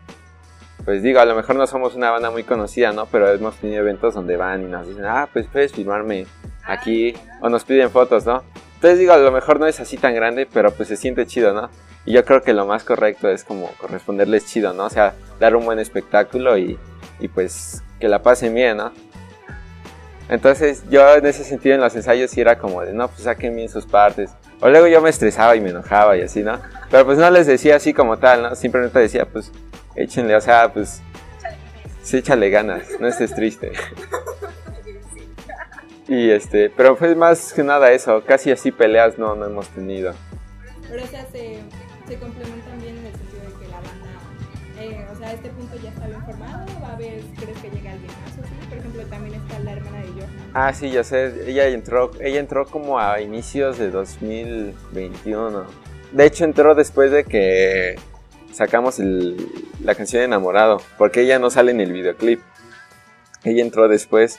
pues 0.85 1.03
digo, 1.03 1.21
a 1.21 1.25
lo 1.25 1.35
mejor 1.35 1.57
no 1.57 1.67
somos 1.67 1.95
una 1.95 2.11
banda 2.11 2.31
muy 2.31 2.43
conocida, 2.43 2.93
¿no? 2.93 3.07
Pero 3.07 3.31
hemos 3.31 3.57
tenido 3.57 3.81
eventos 3.81 4.15
donde 4.15 4.37
van 4.37 4.63
y 4.63 4.67
nos 4.67 4.87
dicen, 4.87 5.05
ah, 5.05 5.29
pues 5.33 5.47
puedes 5.47 5.73
filmarme 5.73 6.27
aquí, 6.65 7.15
o 7.41 7.49
nos 7.49 7.65
piden 7.65 7.91
fotos, 7.91 8.27
¿no? 8.27 8.43
Entonces 8.75 8.99
digo, 8.99 9.13
a 9.13 9.19
lo 9.19 9.31
mejor 9.31 9.61
no 9.61 9.67
es 9.67 9.79
así 9.79 9.97
tan 9.97 10.15
grande, 10.15 10.49
pero 10.53 10.73
pues 10.73 10.89
se 10.89 10.97
siente 10.97 11.27
chido, 11.27 11.53
¿no? 11.53 11.71
Y 12.05 12.13
yo 12.13 12.25
creo 12.25 12.43
que 12.43 12.53
lo 12.53 12.67
más 12.67 12.83
correcto 12.83 13.29
es 13.29 13.45
como 13.45 13.69
corresponderles 13.79 14.47
chido, 14.47 14.73
¿no? 14.73 14.87
O 14.87 14.91
sea, 14.91 15.15
dar 15.39 15.55
un 15.55 15.65
buen 15.65 15.79
espectáculo 15.79 16.59
y, 16.59 16.79
y 17.21 17.29
pues 17.29 17.83
que 18.01 18.09
la 18.09 18.23
pasen 18.23 18.55
bien, 18.55 18.79
¿no? 18.79 18.93
Entonces 20.29 20.83
yo 20.91 21.15
en 21.15 21.27
ese 21.27 21.45
sentido 21.45 21.75
en 21.75 21.81
los 21.81 21.95
ensayos 21.95 22.31
sí 22.31 22.41
era 22.41 22.59
como 22.59 22.83
de, 22.83 22.93
no, 22.93 23.07
pues 23.07 23.23
saquen 23.23 23.55
bien 23.55 23.69
sus 23.69 23.87
partes. 23.87 24.31
O 24.61 24.69
luego 24.69 24.87
yo 24.87 25.01
me 25.01 25.11
estresaba 25.11 25.55
y 25.55 25.61
me 25.61 25.71
enojaba 25.71 26.17
y 26.17 26.23
así, 26.23 26.43
¿no? 26.43 26.59
Pero 26.91 27.05
pues 27.05 27.19
no 27.19 27.31
les 27.31 27.47
decía 27.47 27.77
así 27.77 27.93
como 27.93 28.19
tal, 28.19 28.43
¿no? 28.43 28.55
Simplemente 28.57 28.99
decía, 28.99 29.27
pues 29.27 29.53
échenle, 29.95 30.37
o 30.37 30.41
sea, 30.41 30.73
pues 30.73 31.03
sí, 32.03 32.19
échale 32.19 32.51
ganas, 32.51 32.85
no 33.01 33.09
estés 33.09 33.35
triste. 33.35 33.73
Y 36.09 36.31
este, 36.31 36.69
pero 36.69 36.95
fue 36.95 37.15
más 37.15 37.55
que 37.55 37.63
nada 37.63 37.91
eso, 37.91 38.23
casi 38.27 38.51
así 38.51 38.71
peleas 38.71 39.19
no, 39.19 39.35
no 39.35 39.47
hemos 39.47 39.69
tenido. 39.69 40.13
Pero 40.87 41.05
o 41.05 41.07
sea, 41.07 41.25
se, 41.33 41.59
se 42.07 42.19
complementan 42.19 42.81
bien 42.83 42.99
en 42.99 43.07
el 43.07 43.13
sentido 43.13 43.43
de 43.45 43.65
que 43.65 43.69
la 43.71 43.77
banda, 43.77 44.79
eh, 44.79 45.07
o 45.11 45.17
sea, 45.17 45.29
a 45.29 45.33
este 45.33 45.49
punto 45.49 45.77
ya 45.83 45.89
está 45.89 46.07
bien 46.07 46.23
formado, 46.25 46.67
va 46.83 46.89
a 46.89 46.93
haber, 46.97 47.23
¿crees 47.41 47.59
que 47.59 47.71
llegue 47.71 47.89
alguien 47.89 48.11
más 48.21 48.39
o 48.39 48.47
sí? 48.47 48.69
Por 48.69 48.79
ejemplo, 48.79 49.03
también 49.07 49.41
está 49.41 49.59
la 49.61 49.73
hermana 49.73 49.99
de 50.01 50.09
Johan. 50.09 50.51
Ah, 50.53 50.75
sí, 50.75 50.91
ya 50.91 51.03
sé, 51.03 51.51
ella 51.51 51.69
entró, 51.69 52.11
ella 52.21 52.41
entró 52.41 52.67
como 52.67 52.99
a 52.99 53.21
inicios 53.23 53.79
de 53.79 53.91
2021. 53.91 55.65
De 56.13 56.27
hecho, 56.27 56.45
entró 56.45 56.75
después 56.75 57.11
de 57.11 57.25
que 57.25 57.97
sacamos 58.53 58.99
el- 59.01 59.37
la 59.83 59.95
canción 59.95 60.23
Enamorado, 60.23 60.81
porque 60.99 61.23
ella 61.23 61.39
no 61.39 61.51
sale 61.51 61.73
en 61.73 61.81
el 61.81 61.93
videoclip. 61.93 62.41
Ella 63.45 63.63
entró 63.63 63.89
después, 63.89 64.39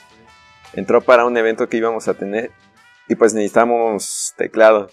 entró 0.72 1.02
para 1.02 1.26
un 1.26 1.36
evento 1.36 1.68
que 1.68 1.76
íbamos 1.76 2.08
a 2.08 2.14
tener 2.14 2.50
y 3.08 3.14
pues 3.16 3.34
necesitamos 3.34 4.32
teclado. 4.36 4.88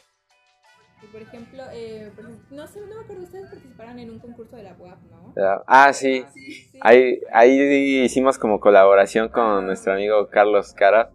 Por 1.12 1.22
ejemplo, 1.22 1.64
eh, 1.74 2.12
no 2.52 2.68
sé, 2.68 2.80
no 2.82 2.88
me 2.88 3.02
acuerdo, 3.04 3.24
ustedes 3.24 3.50
participaron 3.50 4.00
en 4.00 4.12
un 4.12 4.20
concurso 4.20 4.56
de 4.56 4.64
la 4.64 4.74
UAP, 4.78 5.00
¿no? 5.10 5.34
Ah, 5.68 5.92
sí, 5.94 6.26
Sí. 6.34 6.78
ahí, 6.82 7.20
ahí 7.34 8.00
hicimos 8.04 8.38
como 8.38 8.60
colaboración 8.60 9.30
con 9.30 9.66
nuestro 9.66 9.94
amigo 9.94 10.30
Carlos 10.30 10.74
Cara. 10.74 11.12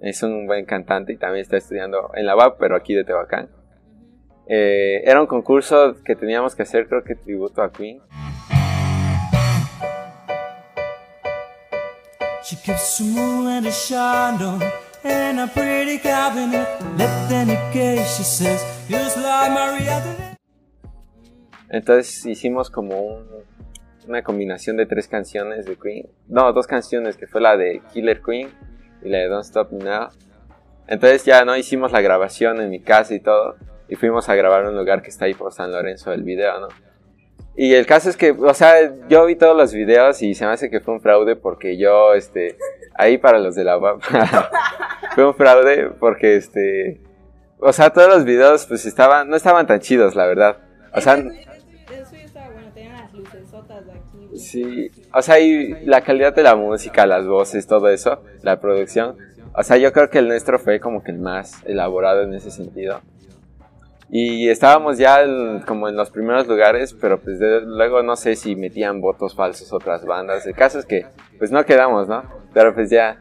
Es 0.00 0.22
un 0.22 0.46
buen 0.46 0.64
cantante 0.64 1.12
y 1.12 1.18
también 1.18 1.42
está 1.42 1.58
estudiando 1.58 2.10
en 2.14 2.24
la 2.24 2.34
UAP, 2.36 2.56
pero 2.58 2.76
aquí 2.76 2.94
de 2.94 3.04
Tehuacán. 3.04 3.50
Eh, 4.52 5.02
era 5.04 5.20
un 5.20 5.28
concurso 5.28 5.94
que 6.04 6.16
teníamos 6.16 6.56
que 6.56 6.62
hacer, 6.64 6.88
creo 6.88 7.04
que 7.04 7.14
tributo 7.14 7.62
a 7.62 7.70
Queen. 7.70 8.00
She 12.42 12.56
keeps 12.56 13.00
a 13.00 13.04
moon 13.04 13.46
and 13.46 13.66
a 13.66 13.70
shine 13.70 14.58
in 15.04 15.38
a 15.38 15.46
pretty 15.46 16.00
cabinet. 16.00 16.66
Let 16.98 17.32
any 17.32 17.56
gaze, 17.72 18.04
she 18.16 18.24
says, 18.24 18.60
just 18.88 19.18
like 19.18 19.50
Maria. 19.52 20.02
Entonces 21.68 22.26
hicimos 22.26 22.70
como 22.70 22.98
un- 23.00 23.44
una 24.08 24.24
combinación 24.24 24.76
de 24.76 24.86
tres 24.86 25.06
canciones 25.06 25.64
de 25.64 25.76
Queen. 25.76 26.08
No, 26.26 26.52
dos 26.52 26.66
canciones, 26.66 27.16
que 27.16 27.28
fue 27.28 27.40
la 27.40 27.56
de 27.56 27.82
Killer 27.92 28.20
Queen 28.20 28.50
y 29.04 29.10
la 29.10 29.18
de 29.18 29.28
Don't 29.28 29.44
Stop 29.44 29.70
Me 29.70 29.84
Now. 29.84 30.08
Entonces 30.88 31.24
ya 31.24 31.44
no 31.44 31.56
hicimos 31.56 31.92
la 31.92 32.00
grabación 32.00 32.60
en 32.60 32.68
mi 32.70 32.80
casa 32.80 33.14
y 33.14 33.20
todo. 33.20 33.54
Y 33.90 33.96
fuimos 33.96 34.28
a 34.28 34.34
grabar 34.34 34.64
un 34.66 34.76
lugar 34.76 35.02
que 35.02 35.10
está 35.10 35.26
ahí 35.26 35.34
por 35.34 35.52
San 35.52 35.70
Lorenzo, 35.70 36.12
el 36.12 36.22
video, 36.22 36.60
¿no? 36.60 36.68
Y 37.56 37.74
el 37.74 37.84
caso 37.84 38.08
es 38.08 38.16
que, 38.16 38.30
o 38.30 38.54
sea, 38.54 38.74
yo 39.08 39.26
vi 39.26 39.34
todos 39.34 39.56
los 39.56 39.74
videos 39.74 40.22
y 40.22 40.34
se 40.34 40.46
me 40.46 40.52
hace 40.52 40.70
que 40.70 40.80
fue 40.80 40.94
un 40.94 41.00
fraude 41.00 41.36
porque 41.36 41.76
yo, 41.76 42.14
este, 42.14 42.56
ahí 42.94 43.18
para 43.18 43.38
los 43.38 43.54
de 43.54 43.64
la 43.64 43.76
UAP, 43.76 44.00
fue 45.14 45.26
un 45.26 45.34
fraude 45.34 45.90
porque, 45.98 46.36
este, 46.36 47.00
o 47.58 47.72
sea, 47.72 47.90
todos 47.90 48.08
los 48.08 48.24
videos 48.24 48.66
pues 48.66 48.86
estaban, 48.86 49.28
no 49.28 49.36
estaban 49.36 49.66
tan 49.66 49.80
chidos, 49.80 50.14
la 50.14 50.26
verdad. 50.26 50.58
O 50.94 51.00
sea, 51.00 51.16
Sí, 54.36 54.90
o 55.12 55.20
sea, 55.20 55.40
y 55.40 55.84
la 55.84 56.00
calidad 56.02 56.34
de 56.34 56.42
la 56.42 56.54
música, 56.54 57.04
las 57.04 57.26
voces, 57.26 57.66
todo 57.66 57.88
eso, 57.88 58.22
la 58.42 58.60
producción. 58.60 59.16
O 59.54 59.62
sea, 59.62 59.76
yo 59.76 59.92
creo 59.92 60.08
que 60.08 60.18
el 60.18 60.28
nuestro 60.28 60.58
fue 60.58 60.80
como 60.80 61.02
que 61.02 61.10
el 61.10 61.18
más 61.18 61.62
elaborado 61.66 62.22
en 62.22 62.32
ese 62.34 62.50
sentido. 62.50 63.00
Y 64.12 64.48
estábamos 64.48 64.98
ya 64.98 65.20
como 65.66 65.88
en 65.88 65.96
los 65.96 66.10
primeros 66.10 66.48
lugares, 66.48 66.94
pero 66.94 67.20
pues 67.20 67.38
de- 67.38 67.60
luego 67.60 68.02
no 68.02 68.16
sé 68.16 68.34
si 68.34 68.56
metían 68.56 69.00
votos 69.00 69.34
falsos 69.36 69.72
otras 69.72 70.04
bandas. 70.04 70.44
El 70.46 70.54
caso 70.54 70.78
es 70.80 70.86
que 70.86 71.06
pues 71.38 71.52
no 71.52 71.64
quedamos, 71.64 72.08
¿no? 72.08 72.24
Pero 72.52 72.74
pues 72.74 72.90
ya, 72.90 73.20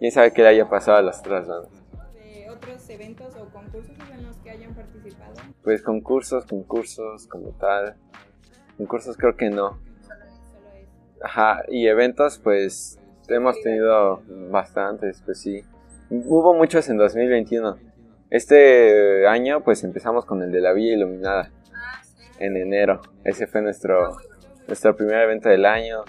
quién 0.00 0.10
sabe 0.10 0.32
qué 0.32 0.42
le 0.42 0.48
haya 0.48 0.68
pasado 0.68 0.98
a 0.98 1.02
las 1.02 1.20
otras 1.20 1.46
bandas. 1.46 1.70
de 2.14 2.50
otros 2.50 2.88
eventos 2.90 3.34
o 3.36 3.44
concursos 3.52 3.94
en 4.12 4.26
los 4.26 4.36
que 4.38 4.50
hayan 4.50 4.74
participado. 4.74 5.32
Pues 5.62 5.82
concursos, 5.82 6.44
concursos 6.46 7.26
como 7.28 7.50
tal. 7.50 7.94
Concursos 8.76 9.16
creo 9.16 9.36
que 9.36 9.50
no. 9.50 9.78
Ajá, 11.22 11.62
y 11.68 11.86
eventos, 11.86 12.38
pues 12.42 12.98
hemos 13.28 13.60
tenido 13.62 14.20
bastantes, 14.50 15.22
pues 15.24 15.40
sí. 15.40 15.62
Hubo 16.10 16.54
muchos 16.54 16.88
en 16.88 16.96
2021. 16.98 17.78
Este 18.32 19.26
año, 19.26 19.62
pues 19.62 19.84
empezamos 19.84 20.24
con 20.24 20.42
el 20.42 20.50
de 20.50 20.62
la 20.62 20.72
Villa 20.72 20.94
Iluminada 20.94 21.50
en 22.38 22.56
enero. 22.56 23.02
Ese 23.24 23.46
fue 23.46 23.60
nuestro, 23.60 24.16
nuestro 24.66 24.96
primer 24.96 25.20
evento 25.24 25.50
del 25.50 25.66
año. 25.66 26.02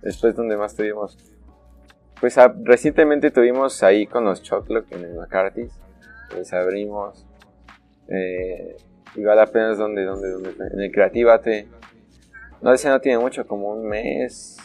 Después, 0.00 0.36
donde 0.36 0.56
más 0.56 0.76
tuvimos? 0.76 1.18
Pues 2.20 2.38
ah, 2.38 2.54
recientemente 2.62 3.32
tuvimos 3.32 3.82
ahí 3.82 4.06
con 4.06 4.24
los 4.24 4.44
Choclock 4.44 4.92
en 4.92 5.06
el 5.06 5.14
McCarthy's. 5.16 5.72
Les 6.36 6.52
abrimos. 6.52 7.26
Eh, 8.10 8.76
igual 9.16 9.40
apenas 9.40 9.76
donde, 9.76 10.04
donde, 10.04 10.30
donde, 10.30 10.50
en 10.72 10.80
el 10.80 10.92
Creativate. 10.92 11.66
No, 12.62 12.72
ese 12.72 12.88
no 12.90 13.00
tiene 13.00 13.18
mucho, 13.18 13.44
como 13.44 13.72
un 13.72 13.88
mes. 13.88 14.56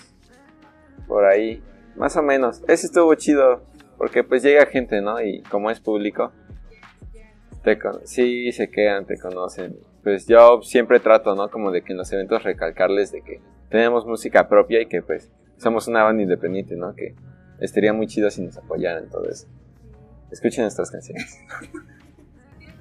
Por 1.08 1.26
ahí. 1.26 1.64
Más 1.96 2.16
o 2.16 2.22
menos. 2.22 2.62
Ese 2.68 2.86
estuvo 2.86 3.16
chido. 3.16 3.64
Porque 3.98 4.24
pues 4.24 4.44
llega 4.44 4.68
gente, 4.68 5.02
¿no? 5.02 5.20
Y 5.20 5.42
como 5.50 5.72
es 5.72 5.80
público. 5.80 6.32
Te 7.64 7.78
con- 7.78 8.06
sí, 8.08 8.52
se 8.52 8.70
quedan, 8.70 9.06
te 9.06 9.18
conocen. 9.20 9.78
Pues 10.04 10.26
yo 10.28 10.62
siempre 10.64 11.00
trato, 11.00 11.36
¿no? 11.36 11.50
Como 11.52 11.72
de 11.72 11.84
que 11.84 11.92
en 11.94 11.98
los 11.98 12.12
eventos 12.12 12.44
recalcarles 12.44 13.12
de 13.12 13.22
que 13.22 13.40
tenemos 13.70 14.06
música 14.06 14.48
propia 14.50 14.82
y 14.82 14.88
que 14.88 15.02
pues 15.02 15.32
somos 15.58 15.88
una 15.88 16.04
banda 16.04 16.24
independiente, 16.24 16.76
¿no? 16.76 16.96
Que 16.96 17.14
estaría 17.60 17.94
muy 17.94 18.08
chido 18.08 18.32
si 18.32 18.42
nos 18.42 18.58
apoyaran 18.58 19.10
todo 19.10 19.30
eso. 19.30 19.48
Escuchen 20.32 20.64
nuestras 20.64 20.90
canciones. 20.92 21.38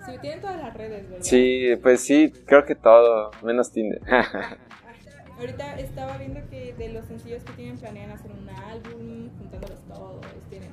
Sí, 0.06 0.12
tienen 0.22 0.40
todas 0.40 0.56
las 0.56 0.74
redes, 0.74 1.02
¿verdad? 1.10 1.22
Sí, 1.24 1.72
pues 1.82 2.00
sí, 2.00 2.32
creo 2.46 2.64
que 2.64 2.74
todo, 2.74 3.30
menos 3.42 3.70
Tinder. 3.70 4.00
Ahorita 5.38 5.78
estaba 5.78 6.16
viendo 6.16 6.40
que 6.48 6.72
de 6.72 6.88
los 6.88 7.04
sencillos 7.04 7.44
que 7.44 7.52
tienen 7.52 7.76
planean 7.76 8.10
hacer 8.10 8.30
un 8.30 8.48
álbum, 8.48 9.28
juntándolos 9.38 9.78
todos, 9.88 10.20
tienen. 10.48 10.69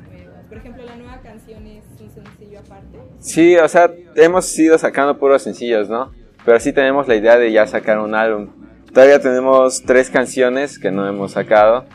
Por 0.49 0.57
ejemplo, 0.57 0.83
la 0.86 0.95
nueva 0.95 1.19
canción 1.21 1.65
es 1.67 1.83
un 1.99 2.10
sencillo 2.10 2.60
aparte. 2.60 2.99
Sí, 3.19 3.57
o 3.57 3.67
sea, 3.67 3.91
hemos 4.15 4.57
ido 4.57 4.77
sacando 4.77 5.17
puros 5.17 5.41
sencillos, 5.41 5.89
¿no? 5.89 6.12
Pero 6.45 6.60
sí 6.60 6.71
tenemos 6.71 7.07
la 7.07 7.15
idea 7.15 7.38
de 7.38 7.51
ya 7.51 7.67
sacar 7.67 7.99
un 7.99 8.15
álbum. 8.15 8.49
Todavía 8.93 9.19
tenemos 9.19 9.83
tres 9.83 10.10
canciones 10.10 10.79
que 10.79 10.89
no 10.91 11.07
hemos 11.07 11.33
sacado. 11.33 11.86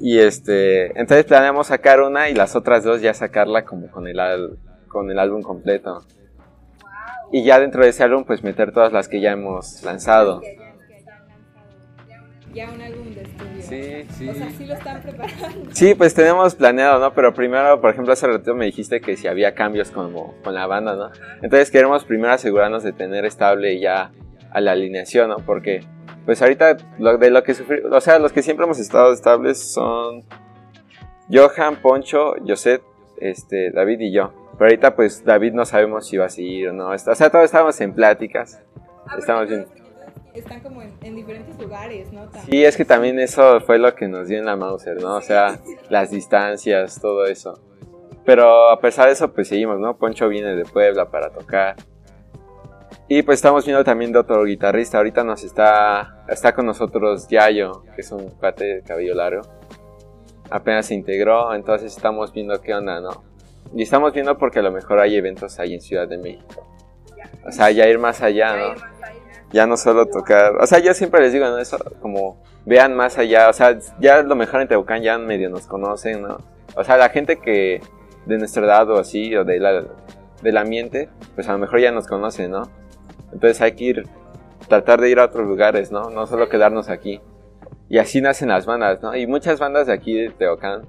Y 0.00 0.18
este, 0.18 0.86
entonces 0.98 1.24
planeamos 1.24 1.66
sacar 1.68 2.00
una 2.00 2.28
y 2.30 2.34
las 2.34 2.56
otras 2.56 2.84
dos 2.84 3.00
ya 3.00 3.12
sacarla 3.14 3.64
como 3.64 3.90
con 3.90 4.06
el, 4.06 4.18
al- 4.20 4.58
con 4.88 5.10
el 5.10 5.18
álbum 5.18 5.42
completo. 5.42 6.04
Y 7.32 7.44
ya 7.44 7.58
dentro 7.60 7.82
de 7.82 7.90
ese 7.90 8.02
álbum 8.02 8.24
pues 8.24 8.42
meter 8.42 8.72
todas 8.72 8.92
las 8.92 9.08
que 9.08 9.20
ya 9.20 9.32
hemos 9.32 9.82
lanzado. 9.82 10.40
Ya 12.56 12.70
un 12.72 12.80
álbum 12.80 13.14
de 13.14 13.20
estudio. 13.20 13.60
Sí, 13.60 14.06
sí. 14.16 14.28
O 14.30 14.34
sea, 14.34 14.50
sí 14.50 14.64
lo 14.64 14.72
están 14.72 15.02
preparando. 15.02 15.70
Sí, 15.72 15.94
pues 15.94 16.14
tenemos 16.14 16.54
planeado, 16.54 16.98
¿no? 16.98 17.12
Pero 17.12 17.34
primero, 17.34 17.82
por 17.82 17.90
ejemplo, 17.90 18.14
hace 18.14 18.26
rato 18.26 18.54
me 18.54 18.64
dijiste 18.64 19.02
que 19.02 19.14
si 19.18 19.28
había 19.28 19.54
cambios 19.54 19.90
como 19.90 20.34
con 20.42 20.54
la 20.54 20.66
banda, 20.66 20.96
¿no? 20.96 21.10
Entonces 21.42 21.70
queremos 21.70 22.06
primero 22.06 22.32
asegurarnos 22.32 22.82
de 22.82 22.94
tener 22.94 23.26
estable 23.26 23.78
ya 23.78 24.10
a 24.50 24.60
la 24.62 24.72
alineación, 24.72 25.28
¿no? 25.28 25.36
Porque, 25.44 25.84
pues 26.24 26.40
ahorita, 26.40 26.78
lo, 26.98 27.18
de 27.18 27.30
lo 27.30 27.42
que 27.42 27.52
sufrí, 27.52 27.80
o 27.80 28.00
sea, 28.00 28.18
los 28.18 28.32
que 28.32 28.40
siempre 28.40 28.64
hemos 28.64 28.78
estado 28.78 29.12
estables 29.12 29.58
son 29.58 30.24
Johan, 31.30 31.76
Poncho, 31.82 32.36
José, 32.48 32.80
este, 33.20 33.70
David 33.70 34.00
y 34.00 34.12
yo. 34.12 34.32
Pero 34.52 34.70
ahorita, 34.70 34.96
pues, 34.96 35.26
David 35.26 35.52
no 35.52 35.66
sabemos 35.66 36.06
si 36.06 36.16
va 36.16 36.24
a 36.24 36.30
seguir 36.30 36.70
o 36.70 36.72
no. 36.72 36.88
O 36.88 36.96
sea, 36.96 37.28
todos 37.28 37.44
estamos 37.44 37.78
en 37.82 37.92
pláticas. 37.92 38.62
Estamos 39.18 39.46
bien. 39.46 39.66
Están 40.36 40.60
como 40.60 40.82
en, 40.82 40.92
en 41.02 41.16
diferentes 41.16 41.58
lugares, 41.58 42.12
¿no? 42.12 42.24
También. 42.24 42.46
Sí, 42.50 42.64
es 42.64 42.76
que 42.76 42.84
también 42.84 43.18
eso 43.18 43.60
fue 43.60 43.78
lo 43.78 43.94
que 43.94 44.06
nos 44.06 44.28
dio 44.28 44.38
en 44.38 44.44
la 44.44 44.54
Mauser, 44.56 45.00
¿no? 45.00 45.16
O 45.16 45.20
sea, 45.20 45.58
las 45.88 46.10
distancias, 46.10 47.00
todo 47.00 47.24
eso. 47.24 47.58
Pero 48.24 48.70
a 48.70 48.80
pesar 48.80 49.06
de 49.06 49.12
eso, 49.12 49.32
pues 49.32 49.48
seguimos, 49.48 49.78
¿no? 49.78 49.96
Poncho 49.96 50.28
viene 50.28 50.54
de 50.54 50.64
Puebla 50.64 51.10
para 51.10 51.30
tocar. 51.30 51.76
Y 53.08 53.22
pues 53.22 53.38
estamos 53.38 53.64
viendo 53.64 53.84
también 53.84 54.12
de 54.12 54.18
otro 54.18 54.44
guitarrista. 54.44 54.98
Ahorita 54.98 55.24
nos 55.24 55.44
está, 55.44 56.24
está 56.28 56.52
con 56.52 56.66
nosotros 56.66 57.28
Yayo, 57.28 57.84
que 57.94 58.00
es 58.00 58.10
un 58.10 58.30
cuate 58.30 58.64
de 58.64 58.82
cabello 58.82 59.14
largo. 59.14 59.42
Apenas 60.50 60.86
se 60.86 60.94
integró, 60.94 61.54
entonces 61.54 61.96
estamos 61.96 62.32
viendo 62.32 62.60
qué 62.60 62.74
onda, 62.74 63.00
¿no? 63.00 63.24
y 63.74 63.82
estamos 63.82 64.12
viendo 64.12 64.38
porque 64.38 64.60
a 64.60 64.62
lo 64.62 64.70
mejor 64.70 65.00
hay 65.00 65.16
eventos 65.16 65.58
ahí 65.58 65.74
en 65.74 65.80
Ciudad 65.80 66.08
de 66.08 66.18
México. 66.18 66.66
O 67.44 67.52
sea, 67.52 67.70
ya 67.70 67.88
ir 67.88 67.98
más 67.98 68.22
allá, 68.22 68.56
¿no? 68.56 68.74
Ya 69.56 69.66
no 69.66 69.78
solo 69.78 70.04
tocar, 70.04 70.56
o 70.60 70.66
sea, 70.66 70.80
yo 70.80 70.92
siempre 70.92 71.22
les 71.22 71.32
digo, 71.32 71.46
¿no? 71.46 71.56
Eso, 71.56 71.78
como 72.02 72.42
vean 72.66 72.94
más 72.94 73.16
allá, 73.16 73.48
o 73.48 73.54
sea, 73.54 73.78
ya 73.98 74.22
lo 74.22 74.36
mejor 74.36 74.60
en 74.60 74.68
Tehuacán 74.68 75.00
ya 75.00 75.16
medio 75.16 75.48
nos 75.48 75.66
conocen, 75.66 76.20
¿no? 76.20 76.36
O 76.74 76.84
sea, 76.84 76.98
la 76.98 77.08
gente 77.08 77.38
que 77.38 77.80
de 78.26 78.36
nuestra 78.36 78.66
edad 78.66 78.90
o 78.90 78.98
así, 78.98 79.34
o 79.34 79.44
de 79.44 79.58
la, 79.58 79.82
del 80.42 80.56
ambiente, 80.58 81.08
pues 81.34 81.48
a 81.48 81.52
lo 81.52 81.58
mejor 81.58 81.80
ya 81.80 81.90
nos 81.90 82.06
conoce, 82.06 82.48
¿no? 82.48 82.68
Entonces 83.32 83.62
hay 83.62 83.72
que 83.72 83.84
ir, 83.84 84.08
tratar 84.68 85.00
de 85.00 85.08
ir 85.08 85.20
a 85.20 85.24
otros 85.24 85.48
lugares, 85.48 85.90
¿no? 85.90 86.10
No 86.10 86.26
solo 86.26 86.50
quedarnos 86.50 86.90
aquí. 86.90 87.22
Y 87.88 87.96
así 87.96 88.20
nacen 88.20 88.48
las 88.50 88.66
bandas, 88.66 89.00
¿no? 89.00 89.16
Y 89.16 89.26
muchas 89.26 89.58
bandas 89.58 89.86
de 89.86 89.94
aquí 89.94 90.12
de 90.12 90.28
Tehuacán, 90.28 90.82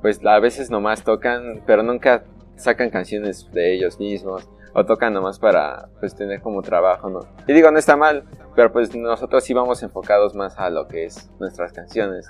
pues 0.00 0.24
a 0.24 0.38
veces 0.38 0.70
nomás 0.70 1.04
tocan, 1.04 1.62
pero 1.66 1.82
nunca 1.82 2.24
sacan 2.56 2.88
canciones 2.88 3.50
de 3.52 3.74
ellos 3.74 3.98
mismos. 3.98 4.48
O 4.72 4.84
tocan 4.86 5.12
nomás 5.12 5.38
para, 5.38 5.88
pues, 5.98 6.14
tener 6.14 6.40
como 6.40 6.62
trabajo, 6.62 7.10
¿no? 7.10 7.20
Y 7.46 7.52
digo, 7.52 7.70
no 7.70 7.78
está 7.78 7.96
mal, 7.96 8.24
pero 8.54 8.70
pues 8.72 8.94
nosotros 8.94 9.42
sí 9.44 9.52
vamos 9.52 9.82
enfocados 9.82 10.34
más 10.34 10.58
a 10.58 10.70
lo 10.70 10.86
que 10.86 11.06
es 11.06 11.30
nuestras 11.40 11.72
canciones. 11.72 12.28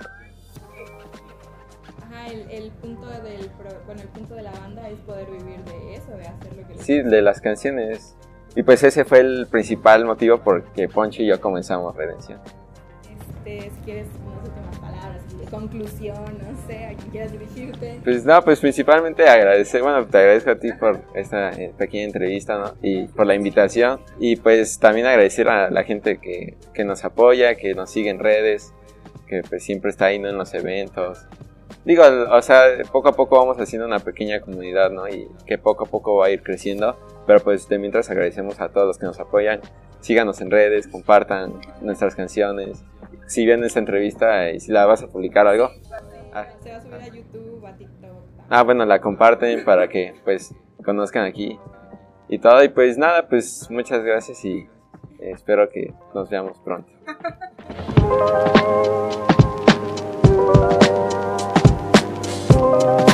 Ajá, 2.03 2.27
el, 2.27 2.49
el 2.49 2.71
punto 2.71 3.05
del 3.07 3.47
pro- 3.51 3.79
bueno, 3.85 4.01
el 4.01 4.07
punto 4.09 4.33
de 4.35 4.41
la 4.41 4.51
banda 4.51 4.87
es 4.89 4.99
poder 5.01 5.29
vivir 5.29 5.63
de 5.65 5.95
eso, 5.95 6.11
de 6.11 6.27
hacer 6.27 6.55
lo 6.55 6.67
que 6.67 6.73
les 6.75 6.83
Sí, 6.85 7.01
de 7.01 7.21
las 7.21 7.41
canciones. 7.41 8.15
Y 8.55 8.63
pues 8.63 8.83
ese 8.83 9.05
fue 9.05 9.19
el 9.19 9.47
principal 9.49 10.03
motivo 10.05 10.39
por 10.39 10.63
que 10.73 10.89
Poncho 10.89 11.21
y 11.21 11.27
yo 11.27 11.39
comenzamos 11.39 11.95
Redención. 11.95 12.39
Este, 13.45 13.69
si 13.69 13.81
quieres 13.81 14.07
unas 14.25 14.43
últimas 14.49 14.79
palabras 14.79 15.20
conclusión, 15.49 16.17
no 16.17 16.67
sé, 16.67 16.85
a 16.85 16.93
quien 16.95 17.09
quieras 17.11 17.31
dirigirte. 17.31 17.99
Pues 18.03 18.25
no, 18.25 18.41
pues 18.43 18.59
principalmente 18.59 19.27
agradecer, 19.27 19.81
bueno, 19.81 20.05
te 20.05 20.17
agradezco 20.17 20.51
a 20.51 20.55
ti 20.55 20.71
por 20.73 21.01
esta 21.15 21.51
eh, 21.51 21.73
pequeña 21.77 22.05
entrevista, 22.05 22.57
¿no? 22.57 22.73
Y 22.81 23.07
por 23.07 23.25
la 23.25 23.35
invitación. 23.35 24.01
Y 24.19 24.35
pues 24.35 24.79
también 24.79 25.07
agradecer 25.07 25.47
a 25.49 25.69
la 25.69 25.83
gente 25.83 26.19
que, 26.19 26.57
que 26.73 26.83
nos 26.83 27.03
apoya, 27.03 27.55
que 27.55 27.73
nos 27.73 27.89
sigue 27.91 28.09
en 28.09 28.19
redes, 28.19 28.73
que 29.27 29.41
pues 29.43 29.63
siempre 29.63 29.91
está 29.91 30.05
ahí, 30.05 30.19
¿no? 30.19 30.29
En 30.29 30.37
los 30.37 30.53
eventos. 30.53 31.25
Digo, 31.83 32.03
o 32.29 32.41
sea, 32.41 32.63
poco 32.91 33.09
a 33.09 33.13
poco 33.13 33.37
vamos 33.37 33.57
haciendo 33.57 33.87
una 33.87 33.99
pequeña 33.99 34.41
comunidad, 34.41 34.91
¿no? 34.91 35.07
Y 35.07 35.27
que 35.47 35.57
poco 35.57 35.85
a 35.85 35.87
poco 35.87 36.17
va 36.17 36.27
a 36.27 36.29
ir 36.29 36.43
creciendo. 36.43 36.95
Pero 37.25 37.39
pues 37.39 37.67
de 37.67 37.79
mientras 37.79 38.09
agradecemos 38.09 38.59
a 38.59 38.69
todos 38.69 38.87
los 38.87 38.97
que 38.97 39.05
nos 39.05 39.19
apoyan. 39.19 39.61
Síganos 39.99 40.41
en 40.41 40.51
redes, 40.51 40.87
compartan 40.87 41.53
nuestras 41.81 42.15
canciones 42.15 42.83
si 43.31 43.45
ven 43.45 43.63
esta 43.63 43.79
entrevista 43.79 44.51
y 44.51 44.59
si 44.59 44.73
la 44.73 44.85
vas 44.85 45.03
a 45.03 45.07
publicar 45.07 45.47
algo. 45.47 45.69
Ah, 46.33 46.47
se 46.61 46.69
va 46.69 46.75
a 46.75 46.81
subir 46.81 46.95
a 46.95 47.07
YouTube, 47.07 47.65
a 47.65 47.73
TikTok. 47.77 48.11
Ah, 48.49 48.63
bueno, 48.63 48.85
la 48.85 48.99
comparten 48.99 49.63
para 49.63 49.87
que 49.87 50.13
pues 50.25 50.53
conozcan 50.83 51.23
aquí 51.23 51.57
y 52.27 52.39
todo. 52.39 52.61
Y 52.61 52.67
pues 52.67 52.97
nada, 52.97 53.29
pues 53.29 53.71
muchas 53.71 54.03
gracias 54.03 54.43
y 54.43 54.67
eh, 55.19 55.31
espero 55.31 55.69
que 55.69 55.93
nos 56.13 56.29
veamos 56.29 56.59
pronto. 56.59 56.91